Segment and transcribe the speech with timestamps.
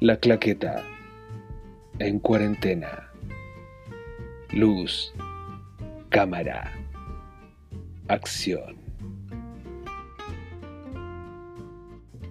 [0.00, 0.82] La claqueta.
[1.98, 3.10] En cuarentena.
[4.48, 5.12] Luz.
[6.08, 6.72] Cámara.
[8.08, 8.78] Acción.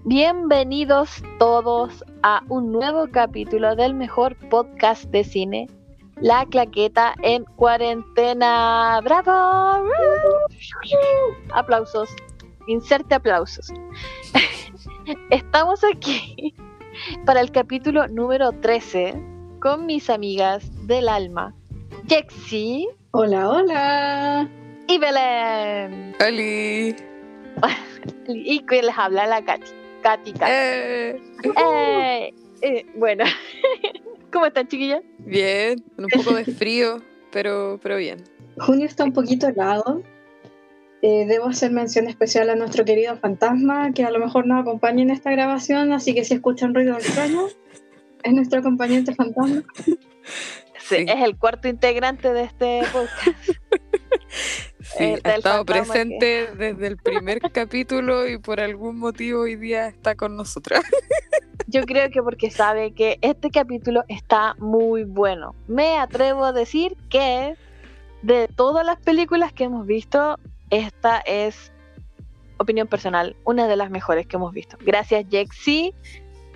[0.04, 5.68] Bienvenidos todos a un nuevo capítulo del mejor podcast de cine,
[6.16, 9.00] La Claqueta en cuarentena.
[9.04, 9.88] ¡Bravo!
[11.54, 12.10] Aplausos.
[12.66, 13.72] Inserte aplausos.
[15.30, 16.56] Estamos aquí
[17.26, 19.16] para el capítulo número 13
[19.60, 21.54] con mis amigas del alma,
[22.08, 22.88] Jexi.
[23.12, 24.50] Hola, hola.
[24.88, 26.16] Y Belén.
[28.28, 29.72] Y que les habla la Katy.
[30.02, 30.52] Katy, Katy.
[30.52, 31.22] Eh.
[31.44, 33.26] Eh, eh, bueno,
[34.32, 35.02] ¿cómo están, chiquillas?
[35.20, 38.24] Bien, con un poco de frío, pero, pero bien.
[38.60, 40.04] Junio está un poquito helado.
[41.02, 45.02] Eh, debo hacer mención especial a nuestro querido fantasma, que a lo mejor nos acompaña
[45.02, 47.48] en esta grabación, así que si escuchan ruido extraño,
[48.24, 49.64] es nuestro acompañante fantasma.
[49.84, 49.98] Sí,
[50.80, 50.96] Sí.
[51.08, 53.38] es el cuarto integrante de este podcast.
[54.82, 59.88] Sí, Eh, ha estado presente desde el primer capítulo y por algún motivo hoy día
[59.88, 60.82] está con nosotras.
[61.68, 65.54] Yo creo que porque sabe que este capítulo está muy bueno.
[65.68, 67.56] Me atrevo a decir que
[68.24, 70.40] de todas las películas que hemos visto,
[70.70, 71.72] esta es,
[72.58, 74.78] opinión personal, una de las mejores que hemos visto.
[74.82, 75.94] Gracias, Jexi.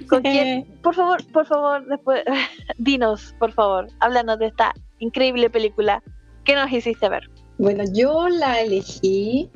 [0.09, 0.65] ¿Con quién?
[0.81, 2.23] Por favor, por favor, después,
[2.77, 6.03] dinos, por favor, háblanos de esta increíble película
[6.43, 7.29] que nos hiciste ver.
[7.57, 9.49] Bueno, yo la elegí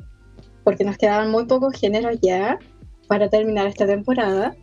[0.64, 2.58] porque nos quedaban muy pocos géneros ya
[3.06, 4.54] para terminar esta temporada.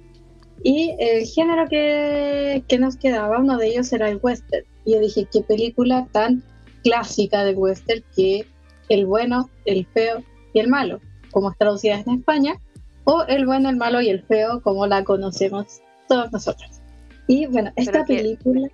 [0.63, 4.65] Y el género que, que nos quedaba, uno de ellos era el western.
[4.85, 6.43] Y yo dije, qué película tan
[6.83, 8.47] clásica de western que
[8.89, 10.99] el bueno, el feo y el malo,
[11.31, 12.55] como es traducida en España,
[13.03, 16.81] o el bueno, el malo y el feo, como la conocemos todos nosotros.
[17.27, 18.67] Y bueno, esta que- película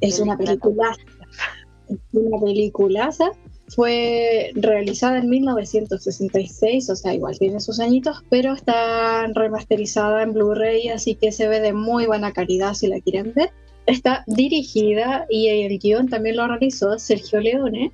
[0.00, 0.94] es una película
[1.88, 3.30] es una peliculaza.
[3.68, 10.88] Fue realizada en 1966, o sea, igual tiene sus añitos, pero está remasterizada en Blu-ray,
[10.88, 13.50] así que se ve de muy buena calidad si la quieren ver.
[13.86, 17.92] Está dirigida y el guion también lo realizó Sergio Leone.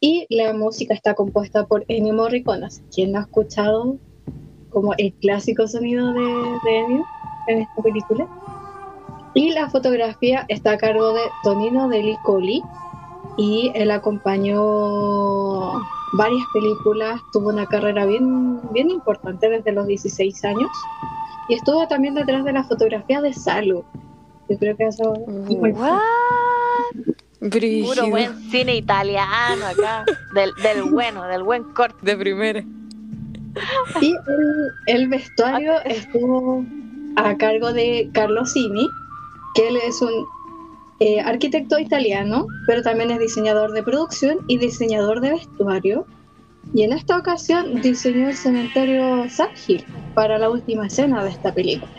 [0.00, 3.98] Y la música está compuesta por Ennio Morricone, quien no ha escuchado
[4.70, 6.20] como el clásico sonido de,
[6.64, 7.04] de Ennio
[7.48, 8.26] en esta película.
[9.34, 12.62] Y la fotografía está a cargo de Tonino Deli Colli
[13.36, 15.82] y él acompañó
[16.14, 20.70] varias películas, tuvo una carrera bien, bien importante desde los 16 años
[21.48, 23.84] y estuvo también detrás de la fotografía de Salo.
[24.48, 25.74] Yo creo que eso muy
[27.40, 31.96] Puro buen cine italiano acá, del, del bueno, del buen corte.
[32.02, 32.62] De primera.
[34.00, 36.64] Y el, el vestuario estuvo
[37.16, 38.88] a cargo de Carlo Simi,
[39.54, 40.26] que él es un
[41.00, 46.06] eh, arquitecto italiano, pero también es diseñador de producción y diseñador de vestuario.
[46.74, 49.84] Y en esta ocasión diseñó el cementerio Sad Hill
[50.14, 51.90] para la última escena de esta película.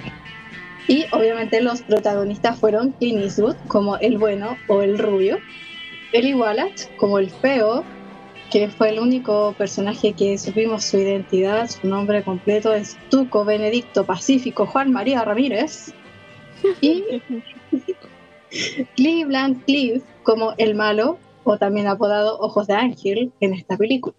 [0.91, 5.37] Y obviamente los protagonistas fueron Clint Eastwood como el bueno o el rubio,
[6.11, 7.85] Eli Wallach como el feo,
[8.51, 14.05] que fue el único personaje que supimos su identidad, su nombre completo es Tuco Benedicto
[14.05, 15.93] Pacífico Juan María Ramírez,
[16.81, 17.21] y
[18.97, 24.13] Cleveland Cliff como el malo, o también apodado Ojos de Ángel, en esta película.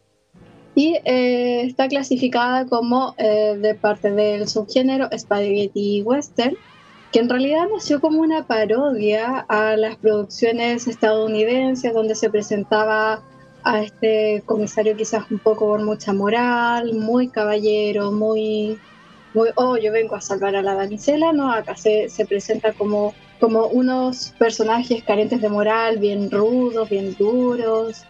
[0.75, 6.57] Y eh, está clasificada como eh, de parte del subgénero Spaghetti Western,
[7.13, 13.23] que en realidad nació como una parodia a las producciones estadounidenses donde se presentaba
[13.65, 18.79] a este comisario quizás un poco con mucha moral, muy caballero, muy,
[19.35, 23.15] muy oh, yo vengo a salvar a la damisela, no, acá se, se presenta como,
[23.39, 28.05] como unos personajes carentes de moral, bien rudos, bien duros,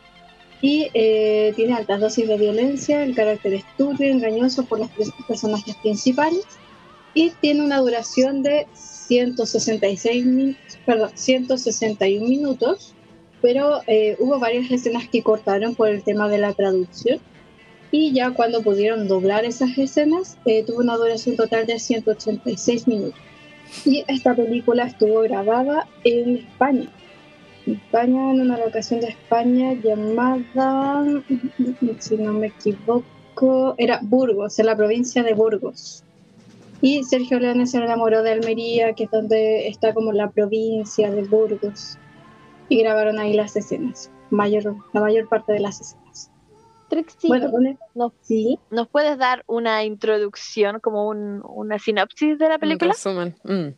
[0.62, 4.88] y eh, tiene altas dosis de violencia, el carácter es turbio, engañoso por los
[5.28, 6.46] personajes principales,
[7.14, 10.56] y tiene una duración de 166 min-
[10.86, 12.94] perdón, 161 minutos,
[13.42, 17.18] pero eh, hubo varias escenas que cortaron por el tema de la traducción
[17.90, 23.20] y ya cuando pudieron doblar esas escenas eh, tuvo una duración total de 186 minutos.
[23.84, 26.88] Y esta película estuvo grabada en España.
[27.66, 31.04] En España, en una locación de España llamada,
[32.00, 36.02] si no me equivoco, era Burgos, en la provincia de Burgos.
[36.80, 41.22] Y Sergio Leone se enamoró de Almería, que es donde está como la provincia de
[41.22, 41.96] Burgos.
[42.68, 46.30] Y grabaron ahí las escenas, mayor, la mayor parte de las escenas.
[46.88, 47.50] Trixie, Bueno,
[47.94, 48.58] ¿nos, sí.
[48.70, 52.92] nos puedes dar una introducción, como un- una sinopsis de la Un película?
[52.92, 53.34] resumen.
[53.44, 53.74] Mm.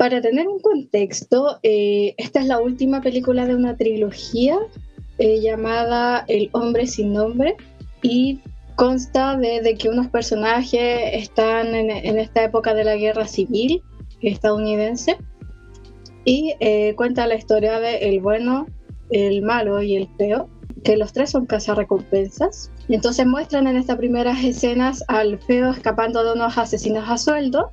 [0.00, 4.58] Para tener un contexto, eh, esta es la última película de una trilogía
[5.18, 7.54] eh, llamada El hombre sin nombre
[8.00, 8.40] y
[8.76, 13.82] consta de, que unos personajes están en, en, esta época de la guerra civil
[14.22, 15.18] estadounidense
[16.24, 18.68] y eh, cuenta la historia de el bueno,
[19.10, 20.48] el malo y el feo,
[20.84, 22.70] que los tres son recompensas.
[22.88, 27.72] Y entonces muestran en estas primeras escenas al feo escapando de unos asesinos a sueldo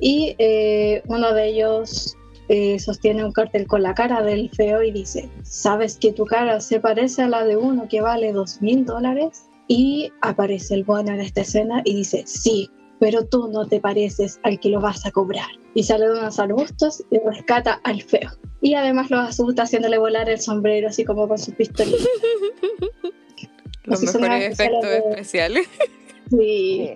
[0.00, 2.16] y eh, uno de ellos
[2.48, 6.60] eh, sostiene un cartel con la cara del feo y dice, ¿sabes que tu cara
[6.60, 9.48] se parece a la de uno que vale dos mil dólares?
[9.68, 12.68] Y aparece el bueno en esta escena y dice, sí,
[13.02, 15.48] pero tú no te pareces al que lo vas a cobrar.
[15.74, 18.30] Y sale de unos arbustos y rescata al feo.
[18.60, 21.90] Y además lo asusta haciéndole volar el sombrero así como con su pistola.
[23.86, 25.68] Los mejores efectos especiales.
[26.30, 26.92] Sí.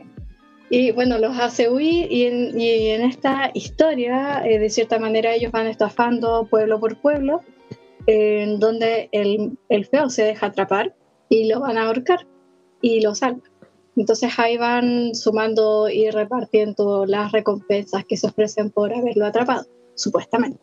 [0.70, 5.34] Y bueno, los hace huir y en, y en esta historia, eh, de cierta manera,
[5.34, 7.40] ellos van estafando pueblo por pueblo,
[8.06, 10.94] en donde el, el, feo se deja atrapar
[11.28, 12.28] y lo van a ahorcar
[12.80, 13.42] y lo salvan.
[13.96, 20.60] Entonces ahí van sumando y repartiendo las recompensas que se ofrecen por haberlo atrapado, supuestamente.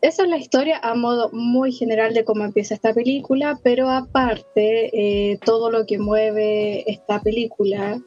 [0.00, 4.90] Esa es la historia a modo muy general de cómo empieza esta película, pero aparte,
[4.92, 8.00] eh, todo lo que mueve esta película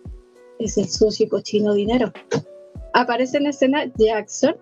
[0.57, 2.13] es el sucio y cochino dinero.
[2.93, 4.55] Aparece en escena Jackson,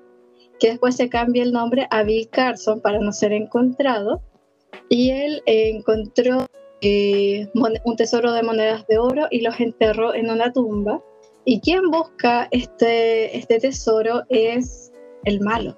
[0.59, 4.23] que después se cambia el nombre a Bill Carson para no ser encontrado,
[4.89, 6.47] y él encontró
[6.81, 11.01] eh, un tesoro de monedas de oro y los enterró en una tumba.
[11.45, 14.91] Y quien busca este, este tesoro es
[15.25, 15.77] el malo,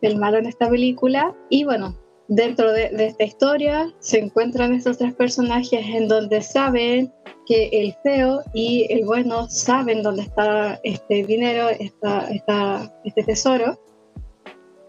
[0.00, 1.34] el malo en esta película.
[1.50, 1.96] Y bueno,
[2.28, 7.12] dentro de, de, esta historia se encuentran estos tres personajes en donde saben
[7.46, 13.78] que el feo y el bueno saben dónde está este dinero, está, está este tesoro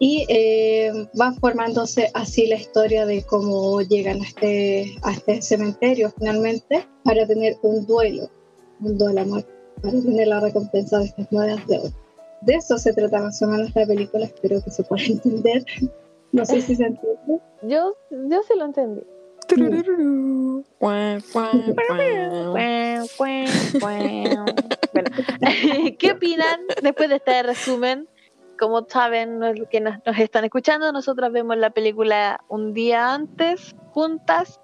[0.03, 6.11] y eh, va formándose así la historia de cómo llegan a este, a este cementerio
[6.19, 8.29] finalmente para tener un duelo,
[8.81, 9.45] un duelo amor,
[9.81, 11.93] para tener la recompensa de estas monedas de oro.
[12.41, 15.63] De eso se trata más o menos la película, espero que se pueda entender.
[16.33, 17.39] No sé si se entiende.
[17.61, 19.03] Yo, yo sí lo entendí.
[23.79, 24.45] bueno,
[25.97, 28.09] ¿qué opinan después de este resumen
[28.63, 33.75] como saben los que nos, nos, están escuchando, nosotras vemos la película un día antes,
[33.91, 34.61] juntas,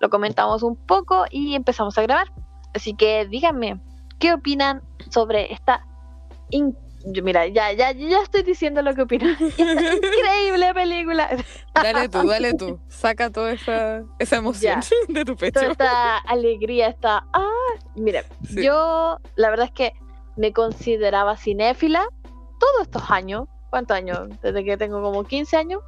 [0.00, 2.26] lo comentamos un poco y empezamos a grabar.
[2.74, 3.80] Así que díganme,
[4.18, 5.86] ¿qué opinan sobre esta...
[7.22, 9.30] mira, ya, ya, ya estoy diciendo lo que opino.
[9.40, 11.30] increíble película.
[11.74, 12.80] Dale tú, dale tú.
[12.88, 14.96] Saca toda esa, esa emoción ya.
[15.14, 15.60] de tu pecho.
[15.60, 17.24] Toda esta alegría, esta...
[17.32, 18.64] Ah, mira, sí.
[18.64, 19.92] yo la verdad es que
[20.36, 22.08] me consideraba cinéfila
[22.58, 24.28] todos estos años, ¿cuántos años?
[24.42, 25.82] Desde que tengo como 15 años,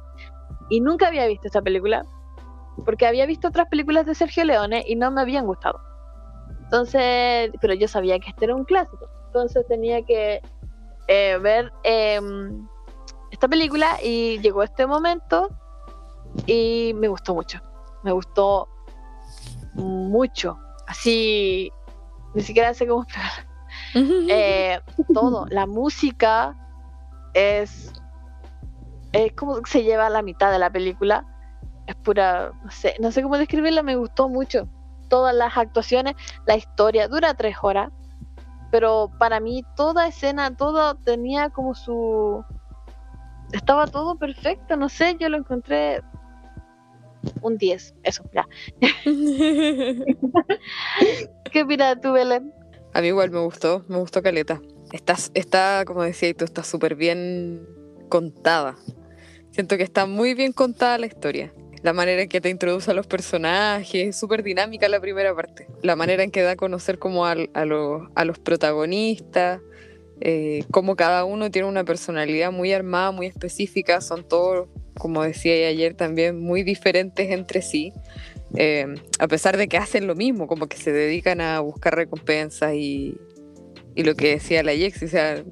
[0.69, 2.05] y nunca había visto esta película,
[2.85, 5.79] porque había visto otras películas de Sergio Leone y no me habían gustado.
[6.63, 10.41] Entonces, pero yo sabía que este era un clásico, entonces tenía que
[11.07, 12.19] eh, ver eh,
[13.31, 15.49] esta película y llegó este momento
[16.45, 17.59] y me gustó mucho,
[18.03, 18.69] me gustó
[19.73, 20.57] mucho,
[20.87, 21.71] así,
[22.33, 23.50] ni siquiera sé cómo explicarlo.
[23.93, 24.79] Eh,
[25.13, 26.55] todo, la música
[27.33, 27.93] es,
[29.11, 31.25] es como se lleva la mitad de la película.
[31.87, 34.67] Es pura, no sé, no sé cómo describirla, me gustó mucho.
[35.09, 37.91] Todas las actuaciones, la historia, dura tres horas,
[38.71, 42.43] pero para mí toda escena, todo tenía como su...
[43.51, 46.01] Estaba todo perfecto, no sé, yo lo encontré
[47.41, 48.47] un 10, eso, ya.
[51.51, 52.53] ¿Qué opinas tú, Belén?
[52.93, 54.61] A mí igual me gustó, me gustó Caleta.
[54.91, 57.65] Está, está como decía tú, está súper bien
[58.09, 58.75] contada.
[59.51, 61.53] Siento que está muy bien contada la historia.
[61.83, 65.67] La manera en que te introduce a los personajes, es súper dinámica la primera parte.
[65.81, 69.61] La manera en que da a conocer como a, a, lo, a los protagonistas,
[70.23, 74.69] eh, como cada uno tiene una personalidad muy armada, muy específica, son todos,
[74.99, 77.91] como decía ayer también, muy diferentes entre sí.
[78.55, 78.85] Eh,
[79.19, 83.17] a pesar de que hacen lo mismo, como que se dedican a buscar recompensas y,
[83.95, 85.43] lo que decía la Yex, o sea,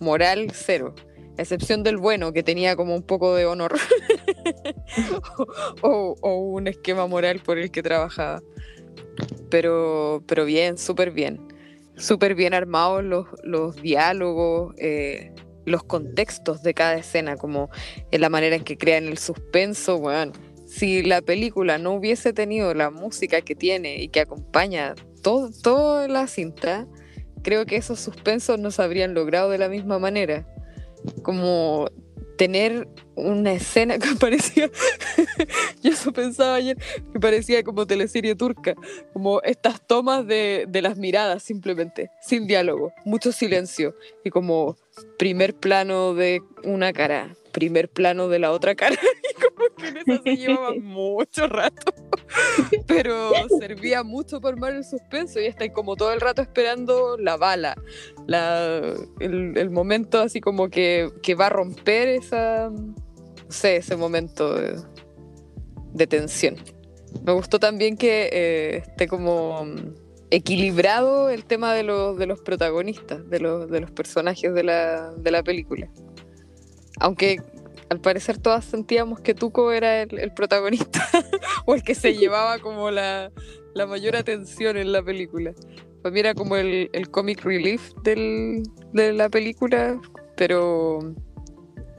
[0.00, 0.94] moral cero,
[1.38, 3.72] a excepción del bueno, que tenía como un poco de honor
[5.82, 8.42] o, un esquema moral por el que trabajaba.
[9.50, 11.40] Pero, pero bien, súper bien,
[11.96, 14.74] súper bien armados los, los diálogos.
[14.78, 15.32] Eh,
[15.64, 17.70] los contextos de cada escena, como
[18.10, 20.32] en la manera en que crean el suspenso, bueno,
[20.72, 26.08] si la película no hubiese tenido la música que tiene y que acompaña todo, toda
[26.08, 26.86] la cinta,
[27.42, 30.48] creo que esos suspensos no se habrían logrado de la misma manera.
[31.22, 31.90] Como
[32.38, 34.70] tener una escena que parecía,
[35.82, 36.78] yo eso pensaba ayer,
[37.12, 38.74] que parecía como teleserie turca,
[39.12, 44.76] como estas tomas de, de las miradas simplemente, sin diálogo, mucho silencio y como
[45.18, 48.96] primer plano de una cara, primer plano de la otra cara,
[49.30, 51.92] y como que en eso se llevaba mucho rato,
[52.86, 57.36] pero servía mucho para armar el suspenso y está como todo el rato esperando la
[57.36, 57.76] bala,
[58.26, 62.94] la, el, el momento así como que, que va a romper esa, no
[63.48, 64.76] sé, ese momento de,
[65.92, 66.56] de tensión.
[67.24, 69.94] Me gustó también que eh, esté como mm,
[70.30, 75.12] equilibrado el tema de los, de los protagonistas, de los, de los personajes de la,
[75.12, 75.88] de la película.
[77.00, 77.40] Aunque
[77.92, 81.06] al parecer todas sentíamos que Tuco era el, el protagonista
[81.66, 83.30] o el que se llevaba como la,
[83.74, 85.52] la mayor atención en la película.
[86.00, 90.00] Pues mira como el, el comic relief del, de la película,
[90.36, 91.14] pero,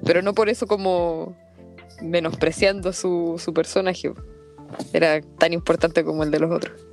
[0.04, 1.38] pero no por eso como
[2.02, 4.12] menospreciando su, su personaje.
[4.92, 6.86] Era tan importante como el de los otros.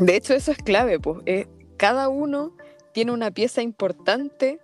[0.00, 1.18] De hecho, eso es clave, pues.
[1.24, 1.46] eh,
[1.76, 2.54] cada uno
[2.92, 4.58] tiene una pieza importante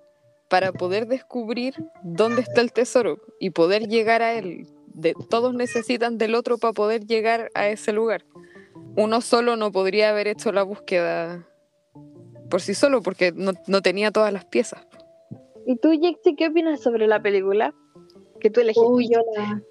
[0.51, 4.67] para poder descubrir dónde está el tesoro y poder llegar a él.
[4.93, 8.27] De, todos necesitan del otro para poder llegar a ese lugar.
[8.97, 11.47] Uno solo no podría haber hecho la búsqueda
[12.51, 14.85] por sí solo porque no, no tenía todas las piezas.
[15.67, 17.73] ¿Y tú, Jexi, qué opinas sobre la película
[18.41, 18.85] que tú elegiste?
[18.89, 19.63] Uy, yo la,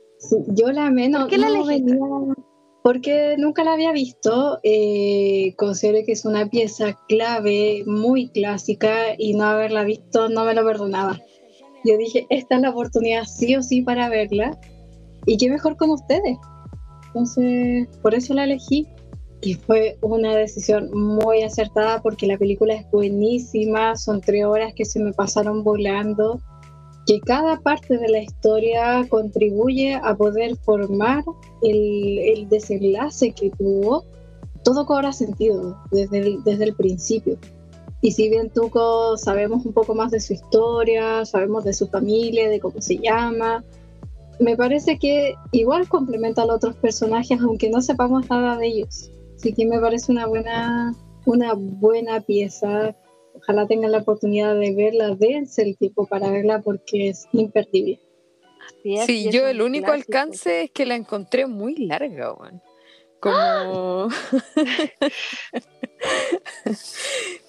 [0.47, 1.23] yo la menos.
[1.23, 1.91] ¿Por qué la no elegiste?
[1.91, 2.35] venía-
[2.83, 4.59] porque nunca la había visto.
[4.63, 10.53] eh, considero que es una pieza clave, muy clásica, y no haberla visto no me
[10.53, 11.19] lo perdonaba.
[11.85, 14.57] Yo dije, esta es la oportunidad sí o sí para verla.
[15.25, 16.37] Y qué mejor con ustedes.
[17.07, 18.87] Entonces, por eso la elegí.
[19.41, 23.95] Y fue una decisión muy acertada porque la película es buenísima.
[23.95, 26.41] Son tres horas que se me pasaron volando
[27.09, 31.23] que cada parte de la historia contribuye a poder formar
[31.63, 34.05] el, desenlace que tuvo,
[34.63, 37.39] todo cobra sentido desde el, desde el principio.
[38.01, 42.47] Y si bien Tuco sabemos un poco más de su historia, sabemos de su familia,
[42.47, 43.63] de cómo se llama,
[44.39, 49.09] me parece que igual complementa a los otros personajes, aunque no sepamos nada de ellos.
[49.35, 50.93] Así que me parece una buena,
[51.25, 52.95] una buena pieza
[53.39, 57.99] ojalá tengan la oportunidad de verla, dense el tiempo para verla porque es imperdible.
[58.83, 60.17] Es, Sí, yo el único clásico.
[60.17, 62.61] alcance es que la encontré muy larga, weón.
[63.19, 64.07] Como...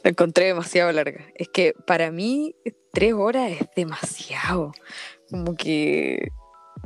[0.02, 1.26] la encontré demasiado larga.
[1.34, 2.56] Es que para mí
[2.92, 4.72] tres horas es demasiado.
[5.30, 6.30] Como que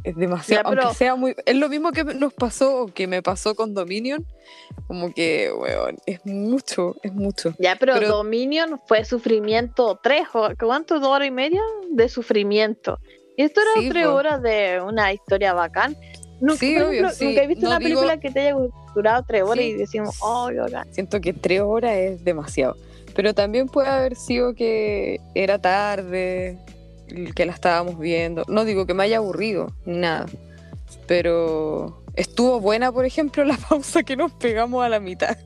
[0.04, 0.62] es demasiado.
[0.62, 1.34] Ya, pero- Aunque sea muy...
[1.44, 4.24] Es lo mismo que nos pasó o que me pasó con Dominion.
[4.86, 7.54] Como que, weón, es mucho, es mucho.
[7.58, 11.00] Ya, pero, Pero- Dominion fue sufrimiento tres horas, ¿cuánto?
[11.00, 12.98] ¿Dos horas y media de sufrimiento?
[13.36, 14.12] Y esto era Sí, tres po.
[14.14, 15.96] horas de una historia bacán.
[16.40, 17.24] Nunca, Sí, obvio, ejemplo, sí.
[17.26, 18.56] nunca he visto No una digo- película que te haya
[18.94, 20.92] durado tres horas y decimos, oh, bacán.
[20.92, 22.76] Siento que tres horas es demasiado.
[23.16, 26.58] Pero también puede haber sido que era tarde,
[27.34, 28.44] que la estábamos viendo.
[28.48, 30.26] No digo que me haya aburrido, ni nada.
[31.06, 35.36] Pero estuvo buena, por ejemplo, la pausa que nos pegamos a la mitad.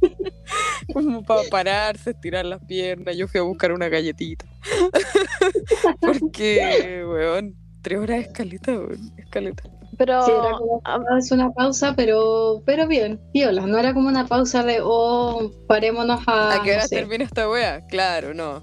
[0.92, 3.16] Como para pararse, estirar las piernas.
[3.16, 4.46] Yo fui a buscar una galletita.
[6.00, 9.62] Porque, weón, tres horas es caleta, weón, es caleta.
[9.98, 10.80] Pero Sí, era como,
[11.18, 13.66] es una pausa, pero, pero bien, viola.
[13.66, 16.54] No era como una pausa de, oh, parémonos a.
[16.54, 16.96] ¿A qué hora no sé.
[16.96, 17.84] termina esta wea?
[17.88, 18.62] Claro, no.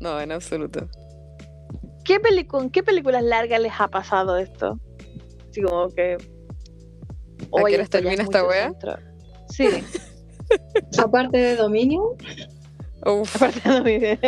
[0.00, 0.86] No, en absoluto.
[2.06, 4.78] ¿Qué ¿con qué películas largas les ha pasado esto?
[5.50, 6.16] Así como que...
[6.18, 8.96] qué "Oye, horas esto ya termina es esta wea?" centro".
[9.48, 9.68] Sí,
[10.98, 12.16] Aparte de Dominio,
[13.04, 14.18] Uf, aparte de mi-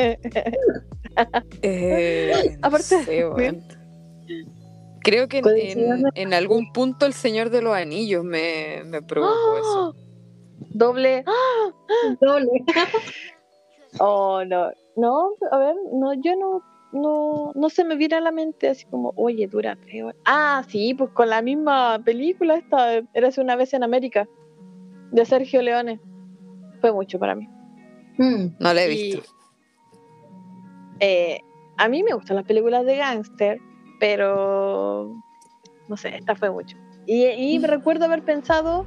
[1.63, 3.33] Eh, no Aparte, sé, bien.
[3.35, 3.63] weón.
[5.01, 6.09] Creo que en, Coincidiendo.
[6.15, 9.95] en- en algún punto el Señor de los Anillos me, me provocó eso.
[10.71, 11.25] Doble.
[11.27, 11.71] ¡Ah!
[12.21, 12.49] doble.
[14.01, 14.71] Oh, no.
[14.97, 18.85] No, a ver, no, yo no, no, no se me viene a la mente así
[18.87, 20.17] como, oye, dura tres horas.
[20.25, 24.27] Ah, sí, pues con la misma película esta, Érase una vez en América,
[25.13, 26.01] de Sergio Leone.
[26.81, 27.49] Fue mucho para mí.
[28.19, 29.29] Mm, No la he Y, visto.
[31.01, 31.41] eh,
[31.77, 33.61] a mí me gustan las películas de gángster,
[34.01, 35.13] pero
[35.89, 36.77] no sé, esta fue mucho.
[37.07, 38.87] Y, y me recuerdo haber pensado,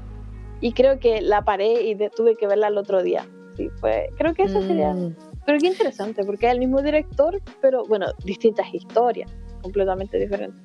[0.60, 3.25] y creo que la paré y de- tuve que verla el otro día.
[3.58, 7.41] Sí, fue, creo que esa sería Mm, Pero qué interesante, porque es el mismo director,
[7.62, 9.31] pero bueno, distintas historias,
[9.62, 10.62] completamente diferentes.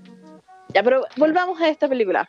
[0.74, 2.28] Ya, pero volvamos a esta película.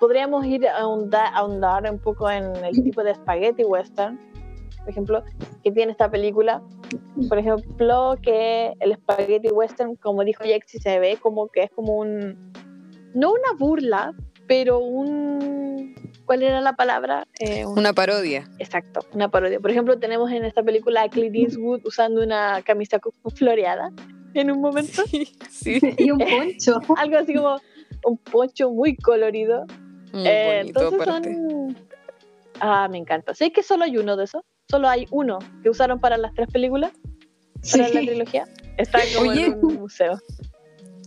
[0.00, 4.18] Podríamos ir a ahondar, ahondar un poco en el tipo de spaghetti western,
[4.78, 5.24] por ejemplo,
[5.62, 6.60] que tiene esta película,
[7.28, 11.96] por ejemplo, que el spaghetti western, como dijo Jexy, se ve como que es como
[11.96, 12.52] un,
[13.14, 14.12] no una burla,
[14.48, 15.61] pero un,
[16.24, 17.26] ¿cuál era la palabra?
[17.38, 18.48] Eh, un- Una parodia.
[18.58, 19.60] Exacto, una parodia.
[19.60, 22.98] Por ejemplo, tenemos en esta película a Clint Eastwood usando una camisa
[23.34, 23.90] floreada
[24.34, 25.02] en un momento.
[25.50, 26.80] Sí, Y un poncho.
[26.96, 27.60] Algo así como
[28.04, 29.64] un poncho muy colorido.
[30.12, 31.34] muy Eh, bonito entonces aparte.
[31.34, 31.76] son...
[32.60, 33.34] Ah, me encanta.
[33.34, 34.42] ¿Sé que solo hay uno de esos?
[34.70, 36.92] Solo hay uno que usaron para las tres películas,
[37.70, 38.44] para la trilogía.
[38.78, 39.46] Está como Oye.
[39.46, 40.18] en un museo.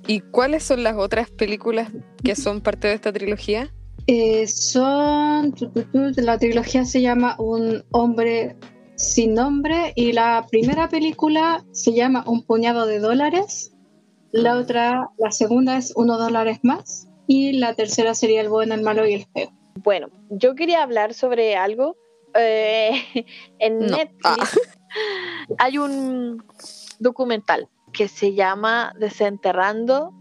[0.08, 1.90] ¿Y cuáles son las otras películas
[2.24, 3.72] que son parte de esta trilogía?
[4.08, 5.52] Eh, son.
[5.54, 8.56] tu, tu, tu, La trilogía se llama Un hombre
[8.96, 13.74] sin nombre y la primera película se llama Un puñado de dólares.
[14.32, 17.08] La otra, la segunda es Uno dólares más.
[17.28, 19.50] Y la tercera sería El bueno, el malo y el feo.
[19.84, 21.96] Bueno, yo quería hablar sobre algo.
[22.36, 22.92] eh,
[23.60, 23.98] en No.
[23.98, 24.46] Netflix Ah.
[25.60, 26.44] hay un
[27.00, 30.12] documental que se llama Desenterrando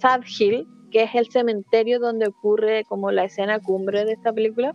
[0.00, 4.74] Sad Hill, que es el cementerio donde ocurre como la escena cumbre de esta película,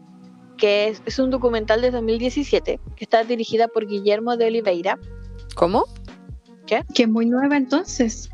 [0.58, 4.98] que es, es un documental de 2017 que está dirigida por Guillermo de Oliveira.
[5.56, 5.86] ¿Cómo?
[6.66, 8.30] Que es muy nueva entonces.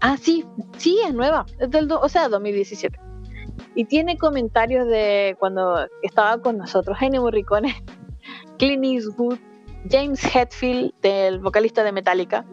[0.00, 0.44] Ah, sí,
[0.78, 2.98] sí, es nueva, es del, o sea, 2017.
[3.74, 7.74] Y tiene comentarios de cuando estaba con nosotros Ennio Morricone,
[8.58, 9.38] Clint Eastwood,
[9.90, 12.44] James Hetfield, del vocalista de Metallica.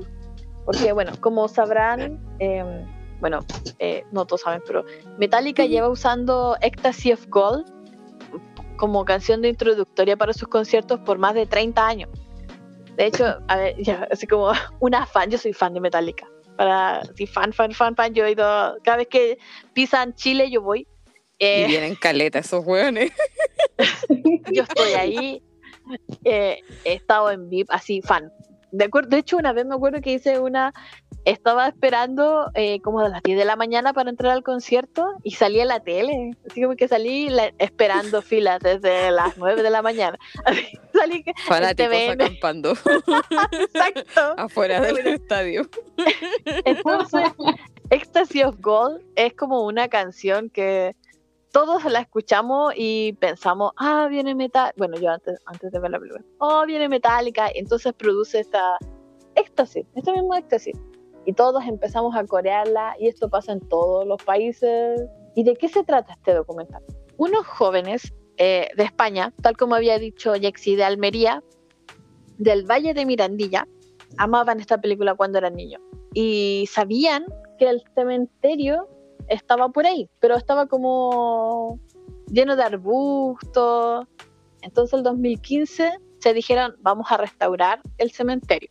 [0.65, 2.85] Porque, bueno, como sabrán, eh,
[3.19, 3.39] bueno,
[3.79, 4.83] eh, no todos saben, pero
[5.17, 7.65] Metallica lleva usando Ecstasy of Gold
[8.77, 12.09] como canción de introductoria para sus conciertos por más de 30 años.
[12.95, 17.01] De hecho, a ver, ya, así como una fan, yo soy fan de Metallica para
[17.15, 18.13] sí, fan, fan, fan, fan.
[18.13, 19.37] Yo he ido, cada vez que
[19.73, 20.81] pisan Chile, yo voy.
[20.81, 23.13] Y Eh, vienen caleta esos hueones.
[24.51, 25.41] yo estoy ahí.
[26.25, 28.29] eh, he estado en VIP, así, fan.
[28.71, 30.73] De, acuerdo, de hecho, una vez me acuerdo que hice una.
[31.25, 35.31] Estaba esperando eh, como a las 10 de la mañana para entrar al concierto y
[35.31, 36.31] salí a la tele.
[36.49, 40.17] Así como que salí la- esperando filas desde las 9 de la mañana.
[40.45, 42.11] Así, salí que- Fanáticos TVN.
[42.21, 42.71] acampando
[43.51, 44.33] exacto.
[44.37, 45.67] afuera del estadio.
[46.65, 47.23] Entonces,
[47.89, 50.95] Ecstasy of Gold es como una canción que
[51.51, 54.71] todos la escuchamos y pensamos, ah, viene Metal.
[54.77, 57.47] Bueno, yo antes, antes de ver la película, oh, viene Metallica.
[57.53, 58.77] Entonces produce esta
[59.35, 60.77] éxtasis, este mismo éxtasis.
[61.25, 65.01] Y todos empezamos a corearla y esto pasa en todos los países.
[65.35, 66.83] ¿Y de qué se trata este documental?
[67.17, 71.43] Unos jóvenes eh, de España, tal como había dicho Yexi de Almería,
[72.37, 73.67] del Valle de Mirandilla,
[74.17, 75.81] amaban esta película cuando eran niños
[76.13, 77.25] y sabían
[77.57, 78.87] que el cementerio
[79.29, 81.79] estaba por ahí, pero estaba como
[82.27, 84.07] lleno de arbustos.
[84.61, 88.69] Entonces el 2015 se dijeron, vamos a restaurar el cementerio.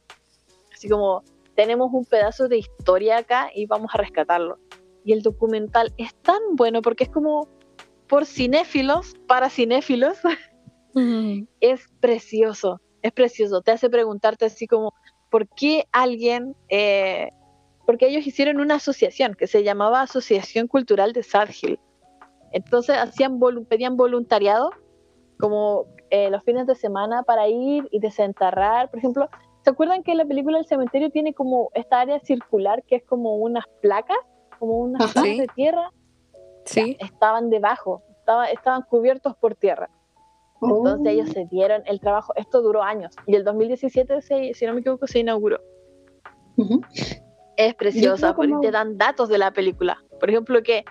[0.73, 1.23] Así como
[1.55, 4.59] tenemos un pedazo de historia acá y vamos a rescatarlo.
[5.05, 7.49] Y el documental es tan bueno porque es como
[8.09, 10.19] por cinéfilos, para cinéfilos,
[11.61, 13.61] es precioso, es precioso.
[13.63, 14.95] Te hace preguntarte así como,
[15.31, 17.31] ¿por qué alguien, eh,
[17.89, 21.81] porque ellos hicieron una asociación que se llamaba Asociación Cultural de Sad Hill.
[22.53, 24.73] Entonces hacían volu- pedían voluntariado
[25.41, 28.91] como eh, los fines de semana para ir y desenterrar.
[28.91, 29.31] Por ejemplo,
[29.65, 33.37] ¿se acuerdan que la película El Cementerio tiene como esta área circular que es como
[33.37, 34.19] unas placas,
[34.59, 35.23] como unas Ajá.
[35.23, 35.91] placas de tierra?
[36.67, 36.95] Sí.
[37.01, 39.89] Estaban debajo, estaba- estaban cubiertos por tierra.
[40.61, 41.09] Entonces Oh.
[41.09, 44.81] ellos se dieron el trabajo, esto duró años y el 2017, se- si no me
[44.81, 45.59] equivoco, se inauguró.
[46.59, 46.83] Ujú.
[47.59, 49.99] Es preciosa, como- porque te dan datos de la película.
[50.21, 50.85] Por ejemplo, que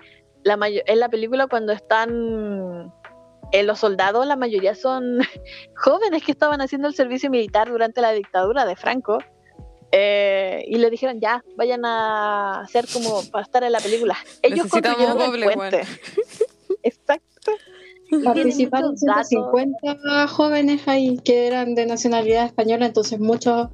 [0.44, 2.92] la en la película cuando están
[3.52, 5.18] eh, los soldados, la mayoría son
[5.76, 9.18] jóvenes que estaban haciendo el servicio militar durante la dictadura de Franco.
[9.90, 14.16] eh, y le dijeron, ya, vayan a hacer como para estar en la película.
[14.42, 15.82] Ellos Necesitamos construyeron el doble, puente.
[16.82, 17.52] Exacto.
[18.10, 19.28] Y Participaron muchos datos.
[19.28, 23.68] 150 jóvenes ahí que eran de nacionalidad española, entonces muchos,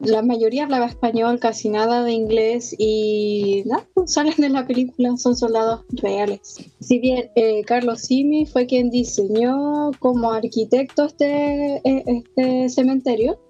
[0.00, 5.16] la mayoría hablaba español, casi nada de inglés y nada, pues, salen de la película,
[5.16, 6.70] son soldados reales.
[6.80, 13.40] Si bien eh, Carlos Simi fue quien diseñó como arquitecto este, eh, este cementerio,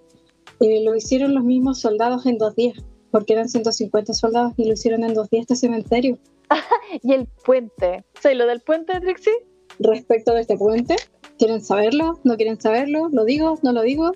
[0.60, 2.78] eh, lo hicieron los mismos soldados en dos días,
[3.10, 6.18] porque eran 150 soldados y lo hicieron en dos días este cementerio.
[7.02, 8.04] Y el puente.
[8.20, 9.32] ¿Sabes lo del puente, Trixie?
[9.78, 10.96] respecto de este puente.
[11.38, 12.20] ¿Quieren saberlo?
[12.24, 13.08] ¿No quieren saberlo?
[13.10, 13.58] ¿Lo digo?
[13.62, 14.12] ¿No lo digo?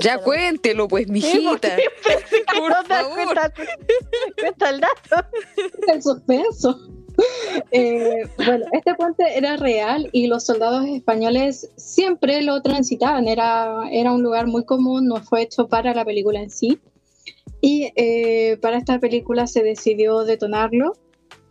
[0.00, 1.76] Ya cuéntelo, pues, mijita.
[2.54, 3.24] Por Por no te das favor.
[3.24, 3.52] cuenta,
[4.40, 5.28] cuenta el dato.
[5.92, 6.78] El suspenso.
[7.70, 13.28] Eh, bueno, este puente era real y los soldados españoles siempre lo transitaban.
[13.28, 16.80] Era, era un lugar muy común, no fue hecho para la película en sí.
[17.60, 20.92] Y eh, para esta película se decidió detonarlo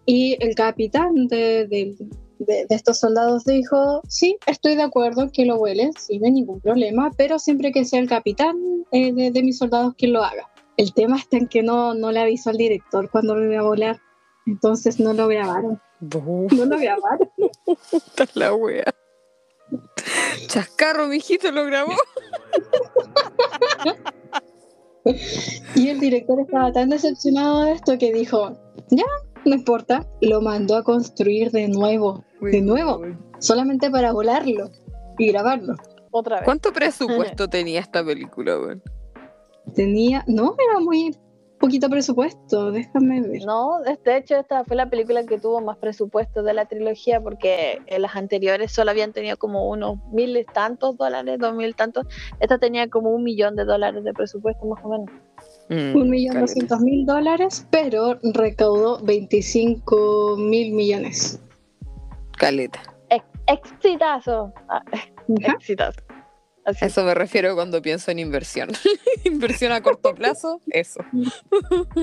[0.06, 1.96] y el capitán de, de-
[2.40, 6.26] de- de estos soldados dijo, sí, estoy de acuerdo en que lo huele, sí, no
[6.26, 8.56] hay ningún problema, pero siempre que sea el capitán
[8.92, 10.50] eh, de, de mis soldados quien lo haga.
[10.78, 13.66] El tema está en que no, no le avisó al director cuando lo iba a
[13.66, 14.00] volar,
[14.48, 15.80] entonces no lo grabaron.
[16.02, 17.30] No lo grabaron.
[17.92, 18.94] puta la wea.
[20.48, 21.94] Chascarro, mijito, lo grabó.
[25.76, 28.58] Y el director estaba tan decepcionado de esto que dijo,
[28.90, 29.04] ya,
[29.46, 33.02] no importa, lo mandó a construir de nuevo, de nuevo,
[33.40, 34.70] solamente para volarlo
[35.18, 35.76] y grabarlo.
[36.12, 36.46] Otra vez.
[36.46, 38.84] ¿Cuánto presupuesto tenía esta película, weón?
[39.74, 41.18] Tenía, no, era muy
[41.64, 43.46] poquito presupuesto, déjame ver.
[43.46, 47.82] No, de hecho esta fue la película que tuvo más presupuesto de la trilogía porque
[47.88, 52.06] en las anteriores solo habían tenido como unos mil y tantos dólares, dos mil tantos.
[52.42, 55.10] Esta tenía como un millón de dólares de presupuesto más o menos.
[55.74, 61.40] Mm, Un millón doscientos mil dólares, pero recaudó 25 mil millones.
[62.38, 62.82] Caleta.
[63.10, 64.54] Ex- Exitazo.
[64.70, 64.82] Ah,
[65.28, 66.00] exitazo.
[66.66, 66.86] Así.
[66.86, 68.70] Eso me refiero cuando pienso en inversión.
[69.26, 71.02] inversión a corto plazo, eso.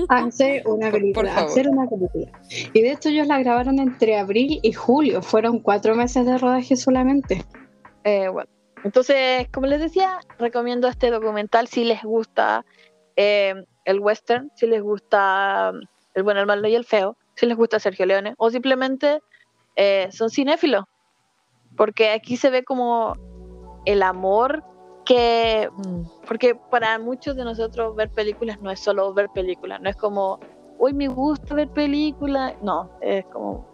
[0.09, 2.31] Hacer una Por- por película, hacer una película.
[2.73, 6.75] Y de hecho ellos la grabaron entre abril y julio, fueron cuatro meses de rodaje
[6.75, 7.43] solamente.
[8.03, 8.49] Eh, bueno,
[8.83, 12.65] entonces, como les decía, recomiendo este documental si les gusta
[13.21, 15.71] eh, el western, si les gusta
[16.13, 19.19] el bueno, el malo y el feo, si les gusta Sergio Leone, o simplemente
[19.75, 20.85] eh, son cinéfilos,
[21.77, 23.15] porque aquí se ve como
[23.85, 24.63] el amor
[25.05, 26.03] que, Mm.
[26.27, 30.39] porque para muchos de nosotros ver películas no es solo ver películas, no es como,
[30.79, 33.70] uy, me gusta ver películas, no, es como...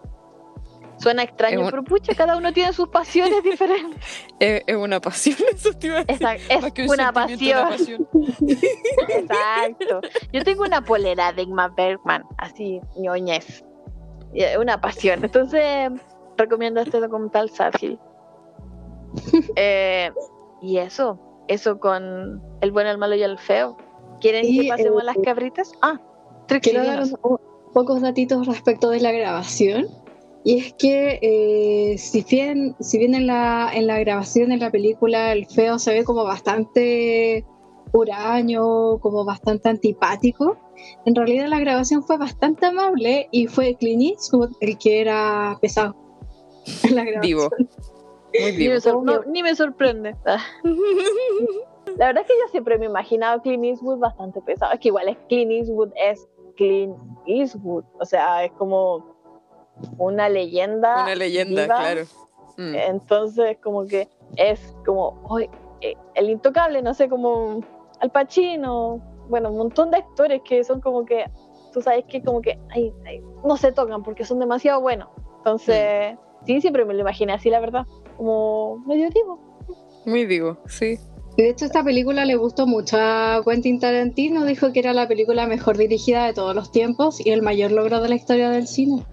[0.98, 4.04] Suena extraño, Es un- pero pucha, cada uno tiene sus pasiones diferentes.
[4.40, 6.28] Es, es una pasión, eso te iba a decir.
[6.28, 7.70] Exacto, es un una pasión.
[7.70, 8.08] pasión.
[9.08, 10.02] Exacto.
[10.34, 13.64] Yo tengo una polera de Ingmar Bergman, así, ñoñez.
[14.34, 15.24] Es Una pasión.
[15.24, 15.90] Entonces,
[16.38, 18.00] recomiendo este documental Sadhill.
[19.56, 20.12] Eh,
[20.62, 23.78] y eso, eso con el bueno, el malo y el feo.
[24.20, 25.72] ¿Quieren Y, que pasemos eh, a las cabritas?
[25.82, 26.00] Ah,
[26.48, 27.20] Trixie, Quiero dar dinos.
[27.24, 27.40] un-
[27.74, 29.88] pocos datitos respecto de la grabación.
[30.48, 34.72] Y es que eh, si bien, si bien en, la, en la grabación, en la
[34.72, 37.44] película, el feo se ve como bastante
[37.92, 40.56] huraño, como bastante antipático,
[41.06, 45.98] en realidad la grabación fue bastante amable y fue Clint Eastwood el que era pesado.
[46.84, 47.22] en la grabación.
[47.22, 47.50] Vivo.
[48.40, 48.74] Muy Ni vivo.
[48.76, 50.16] me, sor- no, ni me sorprende.
[50.26, 50.38] Ah.
[51.98, 54.72] La verdad es que yo siempre me he imaginado Clint Eastwood bastante pesado.
[54.72, 57.84] Es que igual es Clint Eastwood, es Clint Eastwood.
[58.00, 59.17] O sea, es como
[59.98, 61.04] una leyenda.
[61.04, 61.76] Una leyenda, viva.
[61.78, 62.02] claro.
[62.58, 62.76] Mm.
[62.76, 65.50] Entonces, como que es como hoy
[66.16, 67.62] el intocable, no sé, como
[68.00, 69.02] Al Pacino.
[69.30, 71.26] Bueno, un montón de actores que son como que,
[71.74, 75.10] tú sabes que como que ay, ay, no se tocan porque son demasiado buenos.
[75.38, 77.86] Entonces, sí, siempre me lo imaginé así, la verdad.
[78.16, 79.40] Como medio divo.
[80.06, 80.98] Muy vivo, sí.
[81.36, 85.08] Y De hecho, esta película le gustó mucho a Quentin Tarantino, dijo que era la
[85.08, 88.68] película mejor dirigida de todos los tiempos y el mayor logro de la historia del
[88.68, 89.06] cine.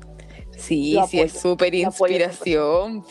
[0.57, 3.05] Sí, sí, es súper inspiración.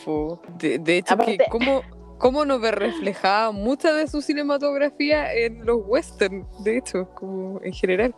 [0.58, 1.82] De, de hecho, que cómo,
[2.18, 7.72] cómo no ver reflejada mucha de su cinematografía en los western, de hecho, como en
[7.72, 8.14] general.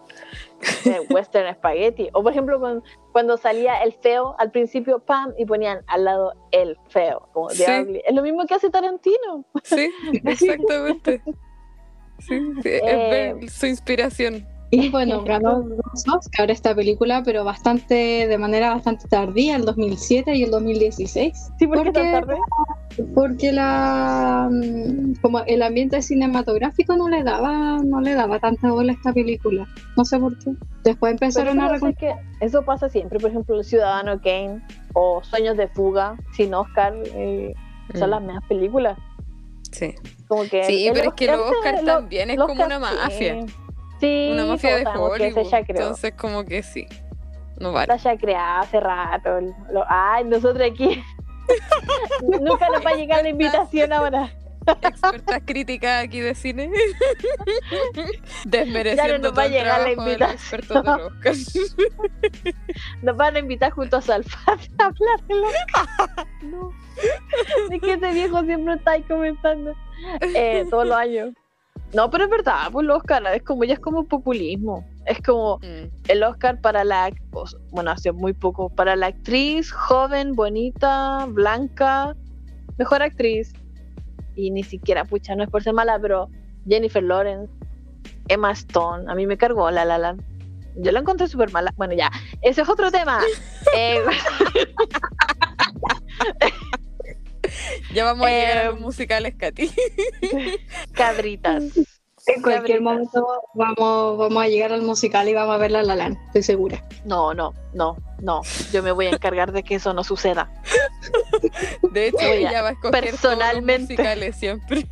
[1.11, 2.09] Western Spaghetti.
[2.13, 2.61] O por ejemplo,
[3.13, 7.65] cuando salía el feo al principio, pam, y ponían al lado el feo, como Sí.
[7.65, 9.45] Es lo mismo que hace Tarantino.
[9.65, 9.91] Sí,
[10.25, 11.23] exactamente.
[12.19, 14.47] Sí, sí, es Eh, ver su inspiración.
[14.71, 20.35] Y bueno, ganó dos Oscar esta película, pero bastante, de manera bastante tardía, el 2007
[20.35, 21.53] y el 2016.
[21.59, 21.93] Sí, porque ¿Por qué?
[21.93, 22.37] tan tarde.
[23.15, 28.93] Porque la mm, como el ambiente cinematográfico no le daba, no le daba tanta bola
[28.93, 29.67] a esta película.
[29.97, 30.51] No sé por qué.
[30.83, 33.19] Después Pero empezaron a eso, pasa que eso pasa siempre.
[33.21, 34.63] Por ejemplo, El Ciudadano Kane
[34.95, 37.55] o Sueños de Fuga, sin Oscar, eh,
[37.95, 38.99] son Mm, las mismas películas.
[39.71, 39.95] Sí,
[40.27, 42.79] Como que Sí, el pero es que los Oscar- Oscar lo- también es como una
[42.81, 43.39] mafia.
[43.47, 43.53] sí.
[44.07, 45.51] Sí, una mafia de Hollywood.
[45.51, 45.59] ya.
[45.59, 46.87] Entonces, como que sí.
[47.59, 47.93] No vale.
[47.95, 49.41] Está ya creada hace rato.
[49.73, 51.03] Lo- ay, nosotros aquí.
[52.41, 54.31] Nunca nos va a llegar la invitación ahora.
[54.67, 56.71] Expertas críticas aquí de cine.
[57.95, 58.03] Ya
[58.45, 61.35] Desmereciendo no nos va a llegar la de Oscar.
[63.03, 65.53] Nos van a invitar junto a Salfate a hablar de los
[66.43, 66.73] No.
[67.71, 69.75] Es que ese viejo siempre está ahí comentando
[70.35, 71.31] eh, todos los años.
[71.97, 74.85] No, pero es verdad, pues los Oscar es como ya es como populismo.
[75.07, 75.89] Es como Mm.
[76.09, 77.11] el Oscar para la,
[77.71, 82.15] bueno, hace muy poco, para la actriz joven, bonita, blanca,
[82.77, 83.55] mejor actriz.
[84.35, 86.29] Y ni siquiera, pucha, no es por ser mala, pero
[86.69, 87.51] Jennifer Lawrence,
[88.29, 90.23] Emma Stone, a mí me cargó La La Land.
[90.77, 91.73] Yo la encontré súper mala.
[91.79, 92.11] Bueno, ya,
[92.43, 93.21] ese es otro tema.
[93.77, 93.99] Eh,
[97.95, 99.71] Ya vamos a llegar a los Em, musicales, Katy.
[100.93, 101.63] cabritas.
[102.29, 105.95] En cualquier momento vamos, vamos a llegar al musical y vamos a ver La La
[105.95, 106.83] Land, estoy segura.
[107.05, 108.43] No, no, no, no.
[108.73, 110.51] Yo me voy a encargar de que eso no suceda.
[111.93, 113.93] De hecho, Voy a- ella va a escoger todos los personalmente.
[113.95, 114.89] musicales siempre.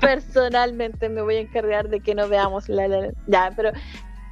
[0.00, 3.72] Personalmente me voy a encargar de que no veamos la, la- la- Ya, pero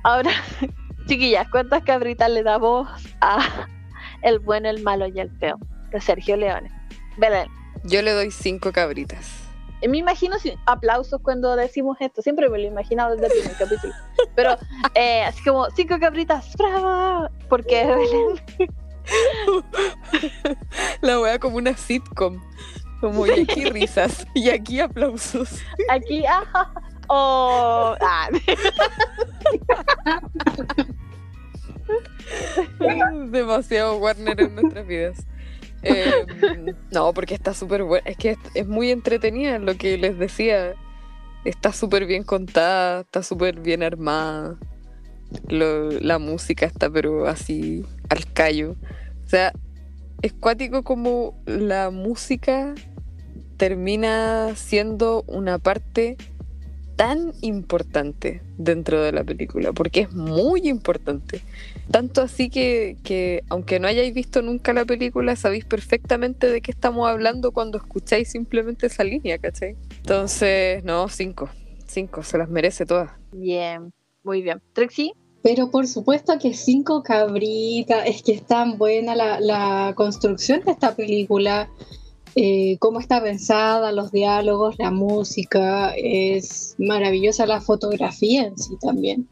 [0.04, 0.30] ahora,
[1.08, 2.88] chiquillas, ¿cuántas cabritas le damos
[3.20, 3.66] a
[4.22, 5.58] el bueno, el malo y el feo?
[5.96, 6.70] De Sergio Leone.
[7.16, 7.48] Belén.
[7.84, 9.46] Yo le doy cinco cabritas.
[9.88, 13.94] Me imagino aplausos cuando decimos esto, siempre me lo he imaginado desde el primer capítulo.
[14.34, 14.58] Pero
[14.94, 17.30] eh, así como cinco cabritas, ¡bravo!
[17.48, 18.42] Porque Belén
[21.00, 22.42] La wea como una sitcom.
[23.00, 25.62] Como y aquí risas y aquí aplausos.
[25.88, 26.74] aquí, ah,
[27.08, 28.28] oh, ah,
[33.30, 35.26] Demasiado Warner en nuestras vidas.
[35.86, 38.08] Eh, no, porque está súper buena.
[38.08, 40.74] Es que es, muy entretenida lo que les decía.
[41.44, 44.58] Está súper bien contada, está súper bien armada.
[45.48, 48.76] La música está, pero así al callo.
[49.24, 49.52] O sea,
[50.22, 52.74] es cuático como la música
[53.56, 56.16] termina siendo una parte
[56.96, 61.42] tan importante dentro de la película, porque es muy importante.
[61.90, 66.70] Tanto así que, que aunque no hayáis visto nunca la película, sabéis perfectamente de qué
[66.70, 69.76] estamos hablando cuando escucháis simplemente esa línea, ¿cachai?
[69.98, 71.48] Entonces, no, cinco.
[71.86, 73.12] Cinco, se las merece todas.
[73.32, 73.92] Bien,
[74.24, 74.60] muy bien.
[74.72, 80.62] Trixie, Pero por supuesto que cinco cabritas, es que es tan buena la, la construcción
[80.64, 81.70] de esta película,
[82.34, 89.26] eh, cómo está pensada, los diálogos, la música, es maravillosa la fotografía en sí también.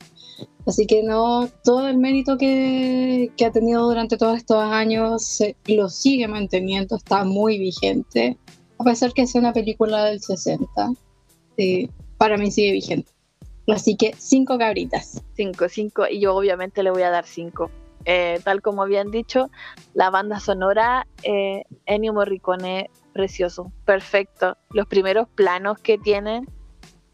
[0.66, 5.88] Así que no, todo el mérito que, que ha tenido durante todos estos años lo
[5.88, 8.38] sigue manteniendo, está muy vigente,
[8.78, 10.92] a pesar que sea una película del 60,
[11.56, 13.10] eh, para mí sigue vigente.
[13.68, 15.22] Así que cinco cabritas.
[15.36, 17.70] 5, 5, y yo obviamente le voy a dar 5.
[18.44, 19.50] tal como habían dicho,
[19.94, 24.58] la banda sonora, eh, Ennio Morricone, precioso, perfecto.
[24.70, 26.46] Los primeros planos que tienen,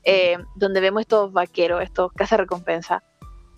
[0.02, 3.02] eh, donde vemos estos vaqueros, estos cazarrecompensas,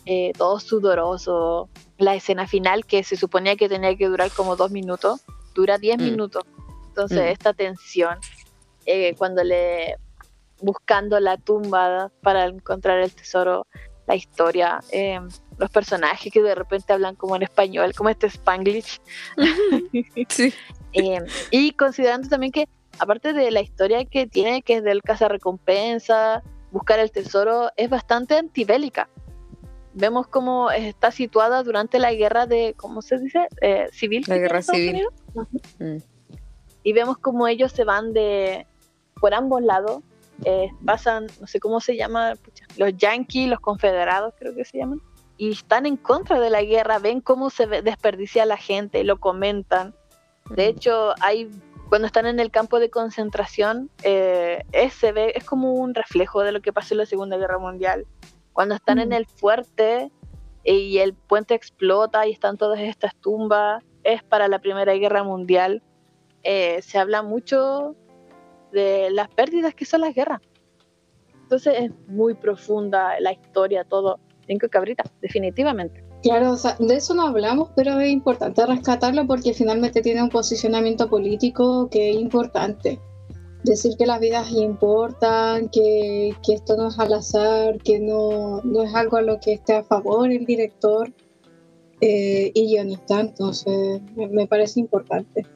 [0.06, 1.68] eh, todos sudorosos.
[1.98, 5.20] La escena final, que se suponía que tenía que durar como dos minutos,
[5.54, 6.02] dura 10 Mm.
[6.02, 6.44] minutos.
[6.88, 7.28] Entonces, Mm.
[7.32, 8.18] esta tensión,
[8.86, 9.96] eh, cuando le
[10.60, 13.66] buscando la tumba para encontrar el tesoro,
[14.06, 15.20] la historia, eh,
[15.58, 19.00] los personajes que de repente hablan como en español, como este Spanglish.
[20.28, 20.52] Sí.
[20.94, 26.42] Eh, y considerando también que, aparte de la historia que tiene, que es del recompensa
[26.70, 29.08] buscar el tesoro, es bastante antibélica.
[29.94, 33.46] Vemos cómo está situada durante la guerra de, ¿cómo se dice?
[33.60, 34.24] Eh, civil.
[34.26, 35.06] La guerra civil.
[35.78, 35.96] Mm.
[36.82, 38.66] Y vemos cómo ellos se van de
[39.20, 40.02] por ambos lados.
[40.44, 44.78] eh, pasan, no sé cómo se llama, pucha, los yanquis, los confederados, creo que se
[44.78, 45.00] llaman.
[45.36, 49.94] Y están en contra de la guerra, ven cómo se desperdicia la gente, lo comentan.
[50.50, 51.48] De hecho, hay
[51.92, 56.40] cuando están en el campo de concentración, eh, es, se ve, es como un reflejo
[56.40, 58.06] de lo que pasó en la Segunda Guerra Mundial.
[58.52, 59.12] Cuando están en Mm.
[59.14, 60.10] el fuerte
[60.64, 65.82] y el puente explota y están todas estas tumbas, es para la Primera Guerra Mundial.
[66.42, 67.94] Eh, se habla mucho
[68.72, 70.40] de las pérdidas que son las guerras.
[71.42, 74.18] Entonces es muy profunda la historia, todo.
[74.46, 76.02] Cinco cabritas, definitivamente.
[76.22, 80.28] Claro, o sea, de eso no hablamos, pero es importante rescatarlo porque finalmente tiene un
[80.28, 83.00] posicionamiento político que es importante.
[83.64, 88.82] Decir que las vidas importan, que, que esto no es al azar, que no, no
[88.82, 91.12] es algo a lo que esté a favor el director
[92.00, 95.46] eh, y guionista, entonces me, me parece importante.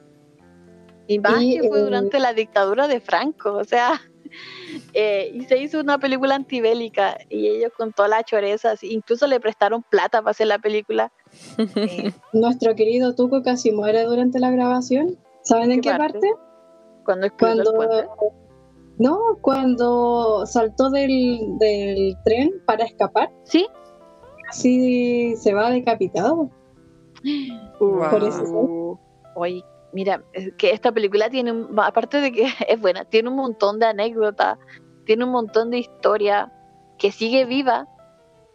[1.07, 4.01] Y más Y, que fue eh, durante la dictadura de Franco, o sea,
[4.93, 9.39] eh, y se hizo una película antibélica y ellos con todas las chorezas, incluso le
[9.39, 11.11] prestaron plata para hacer la película.
[12.33, 15.17] Nuestro querido Tuco casi muere durante la grabación.
[15.43, 16.19] ¿Saben en ¿Qué qué parte?
[16.19, 16.46] parte?
[17.07, 18.35] Cuando explotó Cuando, el puente.
[18.99, 23.65] no, cuando saltó del, del tren para escapar, Sí,
[24.49, 26.49] así se va decapitado.
[27.79, 28.09] Wow.
[28.09, 28.99] Por eso.
[29.35, 30.23] Oye, mira,
[30.57, 34.57] que esta película tiene, un- aparte de que es buena, tiene un montón de anécdotas,
[35.05, 36.51] tiene un montón de historia
[36.97, 37.87] que sigue viva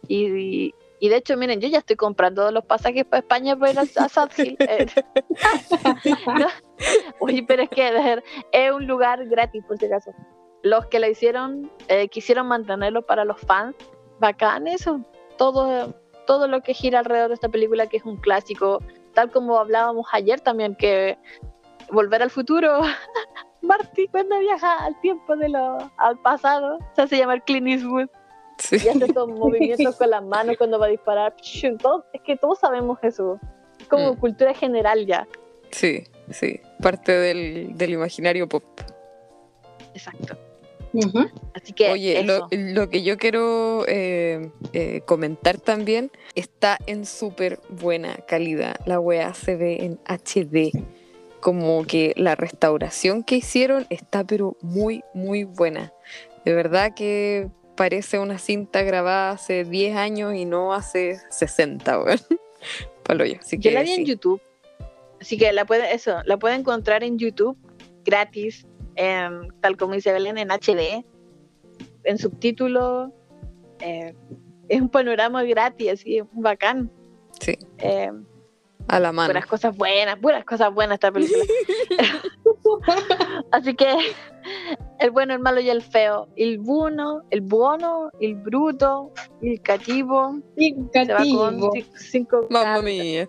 [0.07, 0.75] Y, y
[1.09, 4.29] de hecho, miren, yo ya estoy comprando los pasajes para España para ir a, a
[4.37, 4.55] Hill.
[4.59, 4.85] Eh,
[6.27, 6.47] no.
[7.19, 10.11] Oye, pero es que ver, es un lugar gratis, por si acaso.
[10.61, 13.75] Los que la hicieron eh, quisieron mantenerlo para los fans.
[14.19, 15.01] Bacán eso.
[15.37, 15.93] Todo,
[16.25, 18.79] todo lo que gira alrededor de esta película, que es un clásico,
[19.13, 21.17] tal como hablábamos ayer también, que
[21.91, 22.79] volver al futuro.
[23.61, 28.07] Marty, cuando viaja al tiempo de lo, al pasado, se hace llamar Clint Eastwood
[28.57, 28.77] Sí.
[28.83, 31.35] y hace estos movimientos con las manos cuando va a disparar.
[31.81, 33.39] Todo- es que todos sabemos eso.
[33.79, 34.17] Es como Mm.
[34.17, 35.27] cultura general ya.
[35.71, 36.59] Sí, sí.
[36.81, 38.63] Parte del, del imaginario pop.
[39.93, 40.37] Exacto.
[41.55, 47.59] Así que Oye, lo, lo que yo quiero eh, eh, comentar también está en súper
[47.69, 48.75] buena calidad.
[48.85, 50.71] La weá se ve en HD.
[51.39, 55.91] Como que la restauración que hicieron está pero muy, muy buena.
[56.45, 62.19] De verdad que parece una cinta grabada hace 10 años y no hace 60, weón.
[63.03, 63.35] Palo yo.
[63.39, 64.05] Así que Yo la vi en.
[64.05, 64.41] YouTube.
[65.19, 67.57] Así que la puede, eso, la puede encontrar en YouTube
[68.03, 71.05] gratis, em, tal como dice Belén, en HD,
[72.03, 73.11] en subtítulos.
[73.79, 74.13] eh,
[74.69, 76.91] es un panorama gratis, así, bacán.
[77.39, 78.25] Sí, em,
[78.87, 79.29] a la mano.
[79.29, 81.43] puras cosas buenas, puras cosas buenas esta película.
[83.51, 83.93] Así que
[84.99, 90.39] el bueno, el malo y el feo, el bueno, el bueno, el bruto, el cativo,
[90.57, 93.27] se va con cinco, Mamma mía.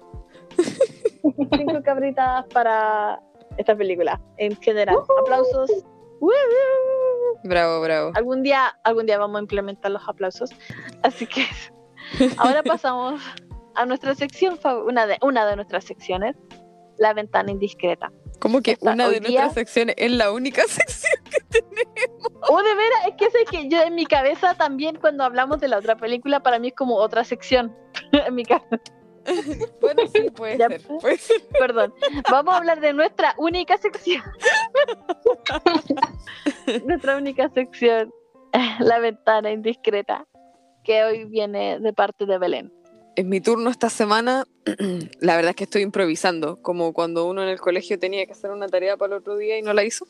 [1.56, 3.20] cinco cabritas para
[3.56, 4.96] esta película en general.
[5.22, 5.70] Aplausos.
[7.44, 8.12] Bravo, bravo.
[8.14, 10.50] Algún día, algún día vamos a implementar los aplausos.
[11.02, 11.44] Así que
[12.38, 13.20] ahora pasamos
[13.74, 16.36] a nuestra sección, una de, una de nuestras secciones,
[16.98, 18.10] la ventana indiscreta.
[18.38, 21.12] Como que Esta- una de día- nuestras secciones es la única sección.
[22.48, 25.68] Oh, de veras, es que sé que yo en mi cabeza también cuando hablamos de
[25.68, 27.74] la otra película, para mí es como otra sección.
[28.12, 28.68] en mi cabeza,
[29.80, 30.82] Bueno, sí, puede ser.
[31.00, 31.40] Puede ser.
[31.58, 31.94] perdón.
[32.30, 34.22] Vamos a hablar de nuestra única sección.
[36.84, 38.12] nuestra única sección,
[38.80, 40.26] la ventana indiscreta,
[40.82, 42.72] que hoy viene de parte de Belén.
[43.16, 44.46] En mi turno esta semana,
[45.20, 48.50] la verdad es que estoy improvisando, como cuando uno en el colegio tenía que hacer
[48.50, 50.06] una tarea para el otro día y no la hizo.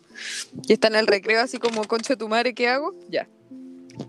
[0.66, 2.94] Y está en el recreo así como, concha tu madre, ¿qué hago?
[3.10, 3.28] Ya.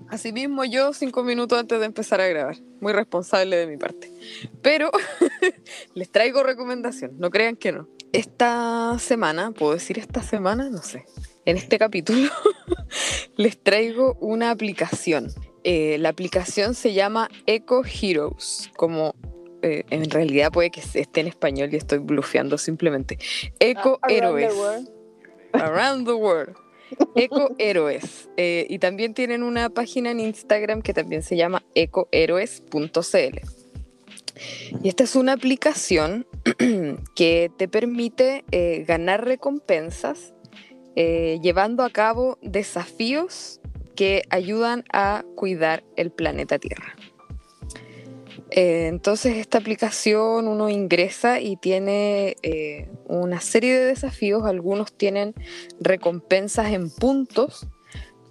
[0.09, 2.57] Asimismo yo, cinco minutos antes de empezar a grabar.
[2.79, 4.11] Muy responsable de mi parte.
[4.61, 4.91] Pero
[5.93, 7.89] les traigo recomendación, no crean que no.
[8.13, 10.69] Esta semana, ¿puedo decir esta semana?
[10.69, 11.05] No sé.
[11.43, 12.29] En este capítulo
[13.35, 15.33] les traigo una aplicación.
[15.67, 19.15] Eh, la aplicación se llama Eco Heroes, como
[19.63, 23.17] eh, en realidad puede que esté en español y estoy blufeando simplemente.
[23.59, 24.53] Eco Ah, Héroes.
[25.53, 26.55] Around the World.
[27.15, 28.29] Eco Héroes.
[28.37, 33.39] Eh, y también tienen una página en Instagram que también se llama ecohéroes.cl.
[34.83, 36.27] Y esta es una aplicación
[37.15, 40.35] que te permite eh, ganar recompensas
[40.95, 43.59] eh, llevando a cabo desafíos
[43.95, 46.95] que ayudan a cuidar el planeta Tierra.
[48.51, 55.33] Eh, entonces esta aplicación uno ingresa y tiene eh, una serie de desafíos, algunos tienen
[55.79, 57.67] recompensas en puntos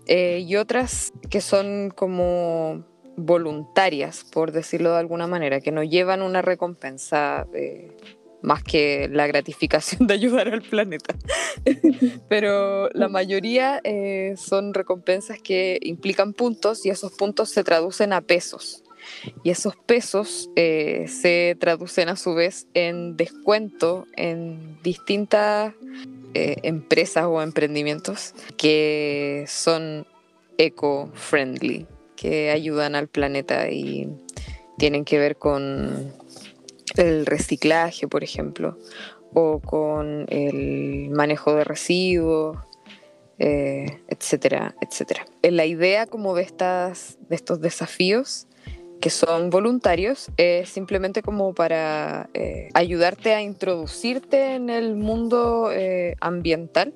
[0.06, 2.84] eh, y otras que son como
[3.16, 7.46] voluntarias, por decirlo de alguna manera, que no llevan una recompensa
[8.44, 11.14] más que la gratificación de ayudar al planeta.
[12.28, 18.20] Pero la mayoría eh, son recompensas que implican puntos y esos puntos se traducen a
[18.20, 18.82] pesos.
[19.42, 25.74] Y esos pesos eh, se traducen a su vez en descuento en distintas
[26.32, 30.06] eh, empresas o emprendimientos que son
[30.56, 34.08] eco-friendly, que ayudan al planeta y
[34.78, 36.14] tienen que ver con
[36.96, 38.78] el reciclaje, por ejemplo,
[39.32, 42.58] o con el manejo de residuos,
[43.38, 45.26] eh, etcétera, etcétera.
[45.42, 48.46] La idea como de, estas, de estos desafíos
[49.00, 56.16] que son voluntarios, es simplemente como para eh, ayudarte a introducirte en el mundo eh,
[56.20, 56.94] ambiental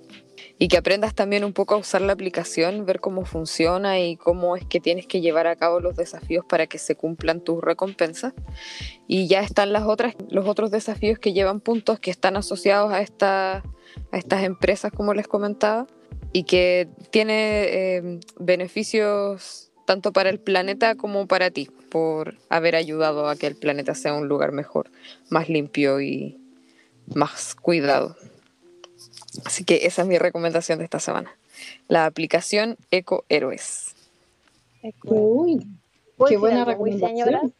[0.59, 4.57] y que aprendas también un poco a usar la aplicación, ver cómo funciona y cómo
[4.57, 8.35] es que tienes que llevar a cabo los desafíos para que se cumplan tus recompensas.
[9.07, 13.01] Y ya están las otras, los otros desafíos que llevan puntos que están asociados a,
[13.01, 13.59] esta,
[14.11, 15.87] a estas empresas, como les comentaba,
[16.33, 23.29] y que tiene eh, beneficios tanto para el planeta como para ti, por haber ayudado
[23.29, 24.91] a que el planeta sea un lugar mejor,
[25.31, 26.37] más limpio y
[27.15, 28.17] más cuidado.
[29.45, 31.37] Así que esa es mi recomendación de esta semana.
[31.89, 33.95] La aplicación Eco Héroes.
[35.05, 35.67] Uy,
[36.17, 37.43] ¿Puedo Qué buena algo muy señora?
[37.43, 37.55] recomendación.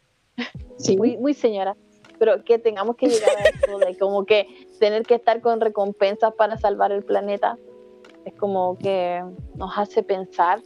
[0.77, 0.95] Sí.
[0.95, 1.75] muy, muy señora,
[2.17, 4.47] pero que tengamos que llegar a eso de como que
[4.79, 7.57] tener que estar con recompensas para salvar el planeta,
[8.23, 9.21] es como que
[9.55, 10.61] nos hace pensar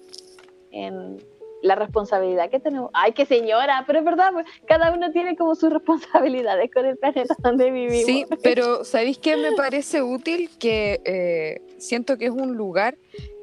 [0.69, 1.17] en
[1.63, 2.91] la responsabilidad que tenemos.
[2.93, 6.97] Ay, qué señora, pero es verdad, pues, cada uno tiene como sus responsabilidades con el
[6.97, 8.05] planeta donde vivimos.
[8.05, 10.49] Sí, pero ¿sabéis qué me parece útil?
[10.59, 12.97] Que eh, siento que es un lugar,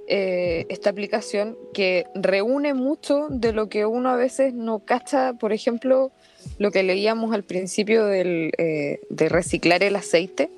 [0.07, 5.53] eh, esta aplicación, que reúne mucho de lo que uno a veces no cacha, por
[5.55, 6.13] ejemplo,
[6.59, 10.51] lo que leíamos al principio del, eh, de reciclar el aceite.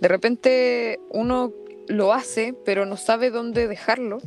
[0.00, 1.52] De repente uno
[1.86, 4.18] lo hace, pero no sabe dónde dejarlo.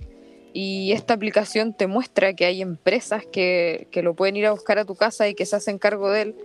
[0.53, 4.79] Y esta aplicación te muestra que hay empresas que, que lo pueden ir a buscar
[4.79, 6.35] a tu casa y que se hacen cargo de él.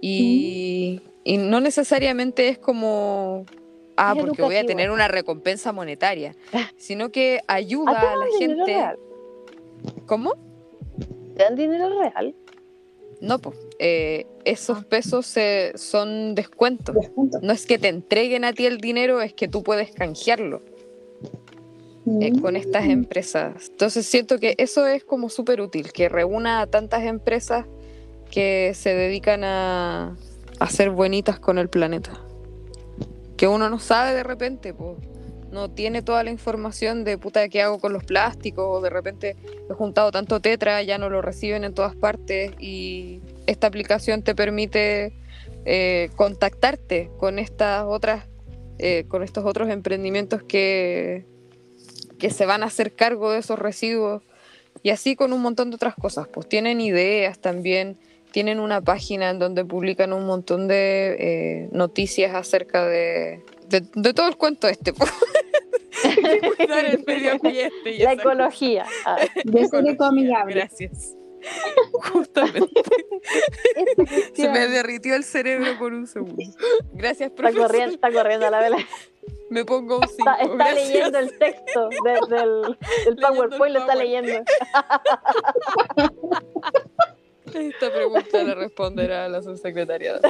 [0.00, 3.44] Y, y no necesariamente es como,
[3.96, 6.34] ah, Es porque voy a tener una recompensa monetaria,
[6.76, 8.64] sino que ayuda Ah, a la gente.
[8.64, 8.98] real.
[10.06, 10.32] ¿Cómo?
[11.36, 12.34] ¿Te dan dinero real?
[13.20, 13.56] No, pues
[14.44, 14.86] esos Ah.
[14.88, 16.94] pesos se- son descuentos.
[16.94, 17.38] Descuento.
[17.42, 20.62] No es que te entreguen a ti el dinero, es que tú puedes canjearlo
[22.06, 23.68] eh, con estas empresas.
[23.70, 27.66] Entonces siento que eso es como súper útil, que reúna a tantas empresas
[28.30, 30.16] que se dedican a,
[30.58, 32.12] a ser buenitas con el planeta.
[33.36, 34.96] Que uno no sabe de repente, pues.
[35.52, 39.36] No tiene toda la información de puta qué hago con los plásticos, o de repente
[39.68, 44.34] he juntado tanto tetra, ya no lo reciben en todas partes, y esta aplicación te
[44.34, 45.12] permite
[45.66, 48.26] eh, contactarte con estas otras,
[48.78, 51.26] eh, con estos otros emprendimientos que,
[52.22, 54.22] que se van a hacer cargo de esos residuos
[54.84, 56.28] y así con un montón de otras cosas.
[56.28, 57.98] Pues tienen ideas también,
[58.30, 64.14] tienen una página en donde publican un montón de eh, noticias acerca de, de, de
[64.14, 64.92] todo el cuento este.
[64.92, 65.10] pues.
[66.04, 68.86] El medio ambiente y La ecología.
[69.04, 70.44] Ah, Ecología.
[70.46, 71.16] Gracias.
[72.12, 72.82] Justamente.
[74.34, 76.36] Se me derritió el cerebro por un segundo.
[76.92, 77.66] Gracias, Está profesor.
[77.66, 78.76] corriendo, está corriendo a la vela.
[79.50, 80.18] Me pongo un 5.
[80.18, 84.32] Está, está leyendo el texto de- del, del PowerPoint, lo está leyendo.
[87.54, 90.20] Esta pregunta la responderá la subsecretaria.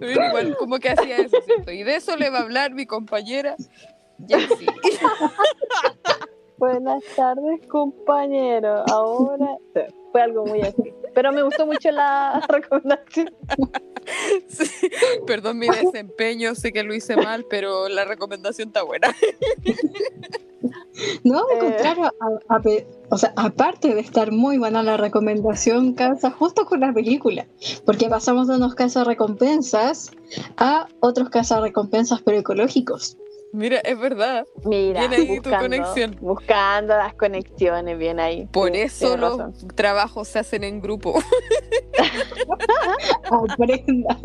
[0.00, 1.70] Pero igual, como que hacía eso, ¿cierto?
[1.70, 3.56] Y de eso le va a hablar mi compañera
[4.28, 4.66] Jessy.
[6.66, 8.84] Buenas tardes, compañero.
[8.88, 9.56] Ahora
[10.12, 10.94] fue algo muy así.
[11.12, 13.34] Pero me gustó mucho la recomendación.
[14.46, 14.64] Sí,
[15.26, 19.08] Perdón mi desempeño, sé que lo hice mal, pero la recomendación está buena.
[21.24, 21.58] No, al Eh.
[21.58, 22.04] contrario,
[22.48, 22.62] a- a
[23.10, 27.46] o sea, aparte de estar muy buena la recomendación, calza justo con la película,
[27.84, 30.12] porque pasamos de unos casos recompensas
[30.58, 33.16] a otros casos recompensas pero ecológicos.
[33.52, 34.46] Mira, es verdad.
[34.64, 36.16] Mira, Bien ahí tu buscando, conexión.
[36.20, 38.46] buscando las conexiones, bien ahí.
[38.50, 39.68] Por Sí, eso los razón.
[39.74, 41.20] trabajos se hacen en grupo.
[43.30, 44.18] Aprendan.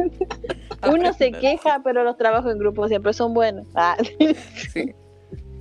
[0.89, 3.67] Uno se queja, pero los trabajos en grupo siempre son buenos.
[3.75, 3.97] Ah,
[4.73, 4.93] Sí.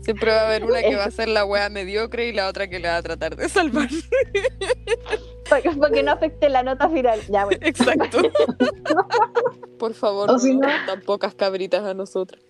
[0.03, 2.69] Siempre va a haber una que va a ser la wea mediocre y la otra
[2.69, 3.89] que le va a tratar de salvar.
[5.49, 7.21] para, para que no afecte la nota final.
[7.29, 7.61] Ya, bueno.
[7.67, 8.19] Exacto.
[9.79, 12.43] Por favor, O no si nos no- den tan pocas cabritas a nosotros.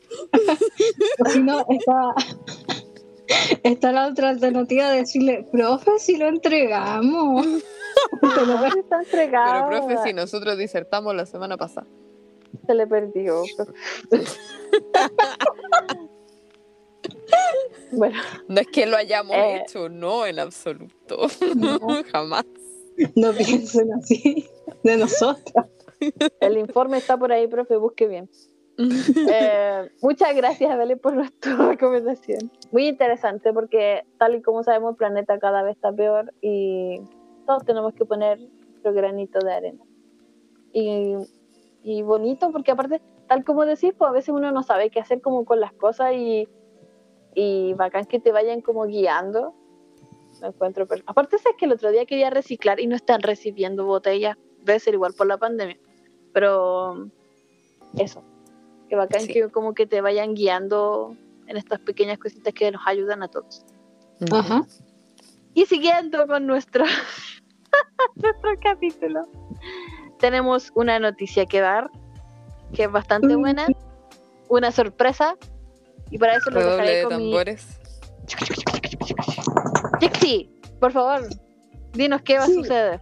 [1.25, 2.15] O si no, está,
[3.65, 7.45] está la otra alternativa de decirle, profe, si lo entregamos.
[8.21, 9.69] Te lo- Ay, está entregado.
[9.71, 11.87] Pero, profe, si nosotros disertamos la semana pasada.
[12.67, 13.43] Se le perdió.
[17.93, 19.63] bueno, No es que lo hayamos Eh.
[19.63, 21.27] hecho, no, en absoluto.
[21.57, 21.79] No.
[22.13, 22.45] Jamás.
[23.15, 24.49] No piensen así
[24.83, 25.67] de nosotros.
[26.41, 28.29] el informe está por ahí, profe, busque bien.
[28.79, 32.51] Eh, muchas gracias, Belén, por nuestra recomendación.
[32.73, 37.01] Muy interesante porque, tal y como sabemos, el planeta cada vez está peor y
[37.47, 39.85] todos tenemos que poner nuestro granito de arena.
[40.73, 41.15] Y,
[41.83, 45.21] y bonito porque, aparte, tal como decís, pues a veces uno no sabe qué hacer
[45.21, 46.49] como con las cosas y,
[47.35, 49.55] y bacán que te vayan como guiando.
[50.41, 53.85] Lo encuentro per- Aparte, es que el otro día quería reciclar y no están recibiendo
[53.87, 54.37] botellas.
[54.63, 55.79] Debe ser igual por la pandemia.
[56.33, 57.09] Pero
[57.99, 58.23] eso,
[58.89, 59.33] que bacán Sí.
[59.33, 61.17] que como que te vayan guiando
[61.47, 63.65] en estas pequeñas cositas que nos ayudan a todos.
[64.33, 64.67] Ajá.
[65.55, 66.85] Y siguiendo con nuestro,
[68.17, 69.23] nuestro capítulo,
[70.19, 71.89] tenemos una noticia que dar,
[72.75, 73.67] que es bastante buena,
[74.49, 75.37] una sorpresa,
[76.11, 77.33] y para eso lo dejaré de con mi...
[80.01, 80.49] Jixi,
[80.81, 81.29] por favor,
[81.95, 82.55] dinos qué va a Sí.
[82.55, 83.01] suceder.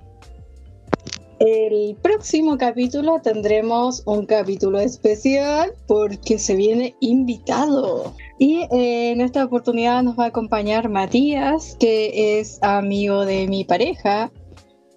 [1.40, 8.14] el próximo capítulo tendremos un capítulo especial porque se viene invitado.
[8.38, 13.64] Y eh, en esta oportunidad nos va a acompañar Matías, que es amigo de mi
[13.64, 14.30] pareja.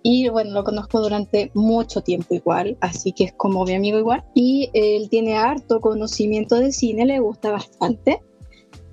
[0.04, 4.24] Y bueno, lo conozco durante mucho tiempo igual, así que es como mi amigo igual.
[4.34, 8.22] Y él tiene harto conocimiento de cine, le gusta bastante.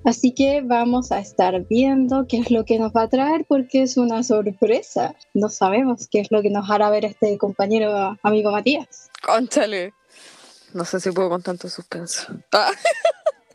[0.05, 3.81] Así que vamos a estar viendo qué es lo que nos va a traer porque
[3.81, 5.15] es una sorpresa.
[5.33, 9.09] No sabemos qué es lo que nos hará ver este compañero amigo Matías.
[9.23, 9.95] Conchale.
[10.73, 12.33] No sé si puedo con tanto suspenso.
[12.53, 12.69] Ah.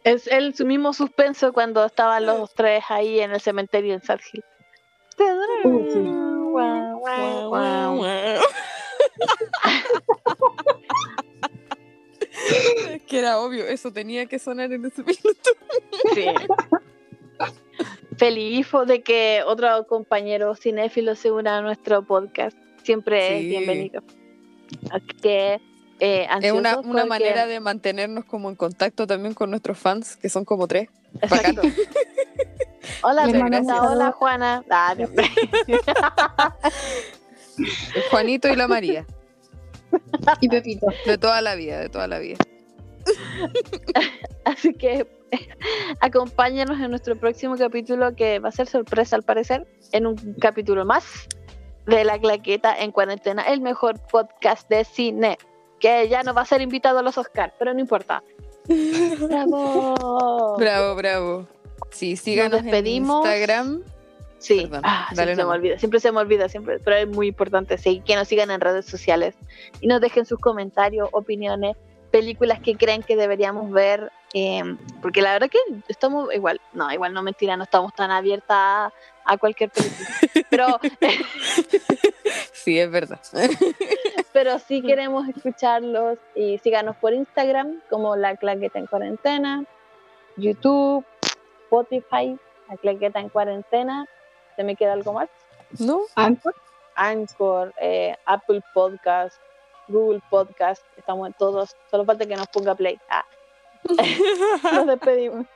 [0.03, 4.19] Es el su mismo suspenso cuando estaban los tres ahí en el cementerio en Sad
[4.33, 4.43] Hill.
[5.63, 6.01] Uh, sí.
[12.91, 15.51] Es que era obvio, eso tenía que sonar en ese minuto.
[16.15, 16.25] Sí.
[18.17, 22.57] Feliz de que otro compañero cinéfilo se una a nuestro podcast.
[22.83, 23.49] Siempre es Sí.
[23.49, 24.03] bienvenido.
[24.91, 25.61] Así que
[26.01, 30.17] eh, Es una, una porque- manera de mantenernos como en contacto también con nuestros fans,
[30.17, 30.89] que son como tres.
[31.21, 31.63] Exacto.
[33.03, 34.65] Hola, Renata, hola Juana.
[34.71, 35.09] Ah, no.
[38.11, 39.07] Juanito y la María.
[40.41, 40.87] Y Pepito.
[41.07, 42.39] De toda la vida, de toda la vida.
[44.45, 45.07] Así que
[46.01, 50.85] acompáñanos en nuestro próximo capítulo que va a ser sorpresa al parecer, en un capítulo
[50.85, 51.29] más
[51.87, 55.39] de La Claqueta en Cuarentena, el mejor podcast de cine,
[55.79, 58.23] que ya no va a ser invitado a los Oscars, pero no importa.
[58.67, 60.57] ¡Bravo!
[60.59, 61.49] Bravo, bravo.
[61.91, 63.25] Sí, síganos despedimos.
[63.25, 63.85] en Instagram.
[64.41, 67.29] Sí, Perdón, ah, siempre se me olvida, siempre se me olvida, siempre, pero es muy
[67.29, 69.35] importante sí, que nos sigan en redes sociales
[69.81, 71.77] y nos dejen sus comentarios, opiniones,
[72.11, 74.63] películas que creen que deberíamos ver, eh,
[75.03, 78.93] porque la verdad que estamos igual, no, igual no mentira, no estamos tan abiertas a,
[79.27, 80.81] a cualquier película, pero,
[82.53, 83.21] Sí, es verdad.
[84.33, 89.65] pero sí queremos escucharlos y síganos por Instagram como La Claqueta en Cuarentena,
[90.37, 91.05] YouTube,
[91.65, 92.39] Spotify,
[92.69, 94.07] La Claqueta en Cuarentena,
[94.57, 95.29] ¿se me queda algo más?
[95.79, 96.01] ¿No?
[96.15, 96.55] Anchor.
[96.97, 99.37] Anchor, eh, Apple Podcast,
[99.89, 102.99] Google Podcast, estamos en todos, solo falta que nos ponga play.
[103.09, 103.25] Ah.
[104.75, 105.47] nos despedimos.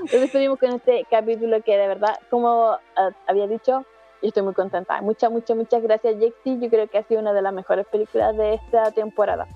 [0.00, 3.84] Nos despedimos con este capítulo que de verdad, como ah, había dicho,
[4.22, 5.00] y estoy muy contenta.
[5.02, 6.58] Muchas, muchas, muchas gracias, Jexi.
[6.60, 9.46] Yo creo que ha sido una de las mejores películas de esta temporada.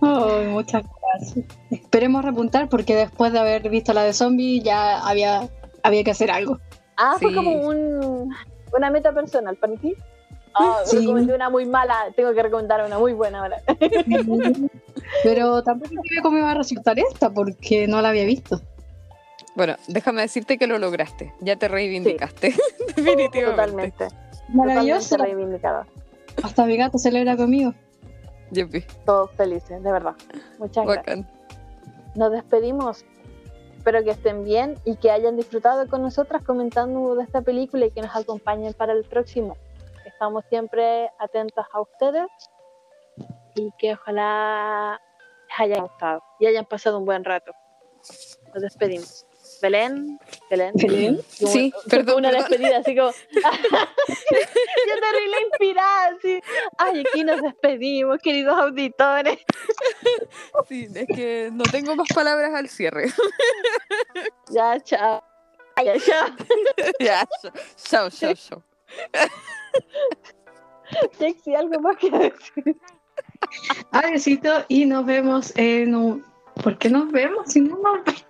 [0.00, 1.46] Ay, muchas gracias.
[1.70, 5.48] Esperemos repuntar porque después de haber visto la de zombie ya había,
[5.82, 6.58] había que hacer algo.
[7.00, 7.34] Ah, fue Sí.
[7.34, 8.34] como un,
[8.76, 9.94] una meta personal para ti.
[10.54, 10.98] Ah, Sí.
[10.98, 13.56] recomendé una muy mala, tengo que recomendar una muy buena ahora.
[15.22, 18.60] Pero tampoco sabía cómo iba a resultar esta porque no la había visto.
[19.56, 21.32] Bueno, déjame decirte que lo lograste.
[21.40, 22.54] Ya te reivindicaste.
[22.96, 23.44] Definitivamente.
[23.44, 24.08] Totalmente.
[24.48, 25.16] Maravilloso.
[25.16, 25.60] Totalmente.
[26.42, 27.74] Hasta mi gato celebra conmigo.
[28.52, 30.14] Yupi, Todos felices, de verdad.
[30.58, 31.26] Muchas gracias.
[32.16, 33.04] Nos despedimos.
[33.80, 37.90] Espero que estén bien y que hayan disfrutado con nosotras comentando de esta película y
[37.90, 39.56] que nos acompañen para el próximo.
[40.04, 42.28] Estamos siempre atentos a ustedes
[43.54, 45.00] y que ojalá
[45.48, 47.52] les haya gustado y hayan pasado un buen rato.
[48.52, 49.24] Nos despedimos.
[49.62, 50.72] Belén, Belén.
[50.74, 51.16] Belén.
[51.38, 52.48] Como- Sí, fue perdón, Una perdón.
[52.50, 53.10] despedida, así como.
[54.30, 56.40] Yo terrible inspirada, así.
[56.78, 59.38] Ay, aquí nos despedimos, queridos auditores.
[60.68, 63.06] Sí, es que no tengo más palabras al cierre.
[64.50, 65.22] Ya, chao.
[65.76, 66.28] Ay, ya, chao.
[67.00, 67.28] ya,
[67.76, 68.62] chao, chao, chao.
[71.18, 72.76] Sexy, algo más que decir.
[73.92, 76.24] Adiósito y nos vemos en un...
[76.62, 78.24] ¿Por qué nos vemos si no nos vemos?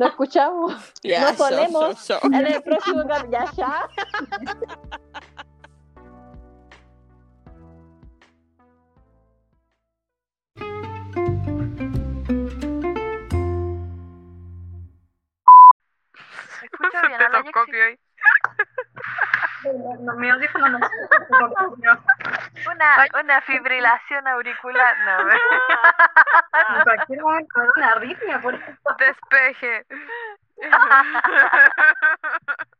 [0.00, 0.72] Nos escuchamos
[1.02, 2.06] Ya, Nos ponemos.
[2.06, 2.30] chao, chao.
[2.32, 3.88] en el próximo cap- Ya, ya.
[16.60, 17.00] ¿Se escucha
[17.70, 17.98] bien?
[20.16, 20.78] Mi audífono no
[22.70, 25.18] Una, una fibrilación auricular, no.
[26.84, 27.22] Cualquiera
[27.52, 28.58] con una arritmia por
[28.98, 29.86] Despeje.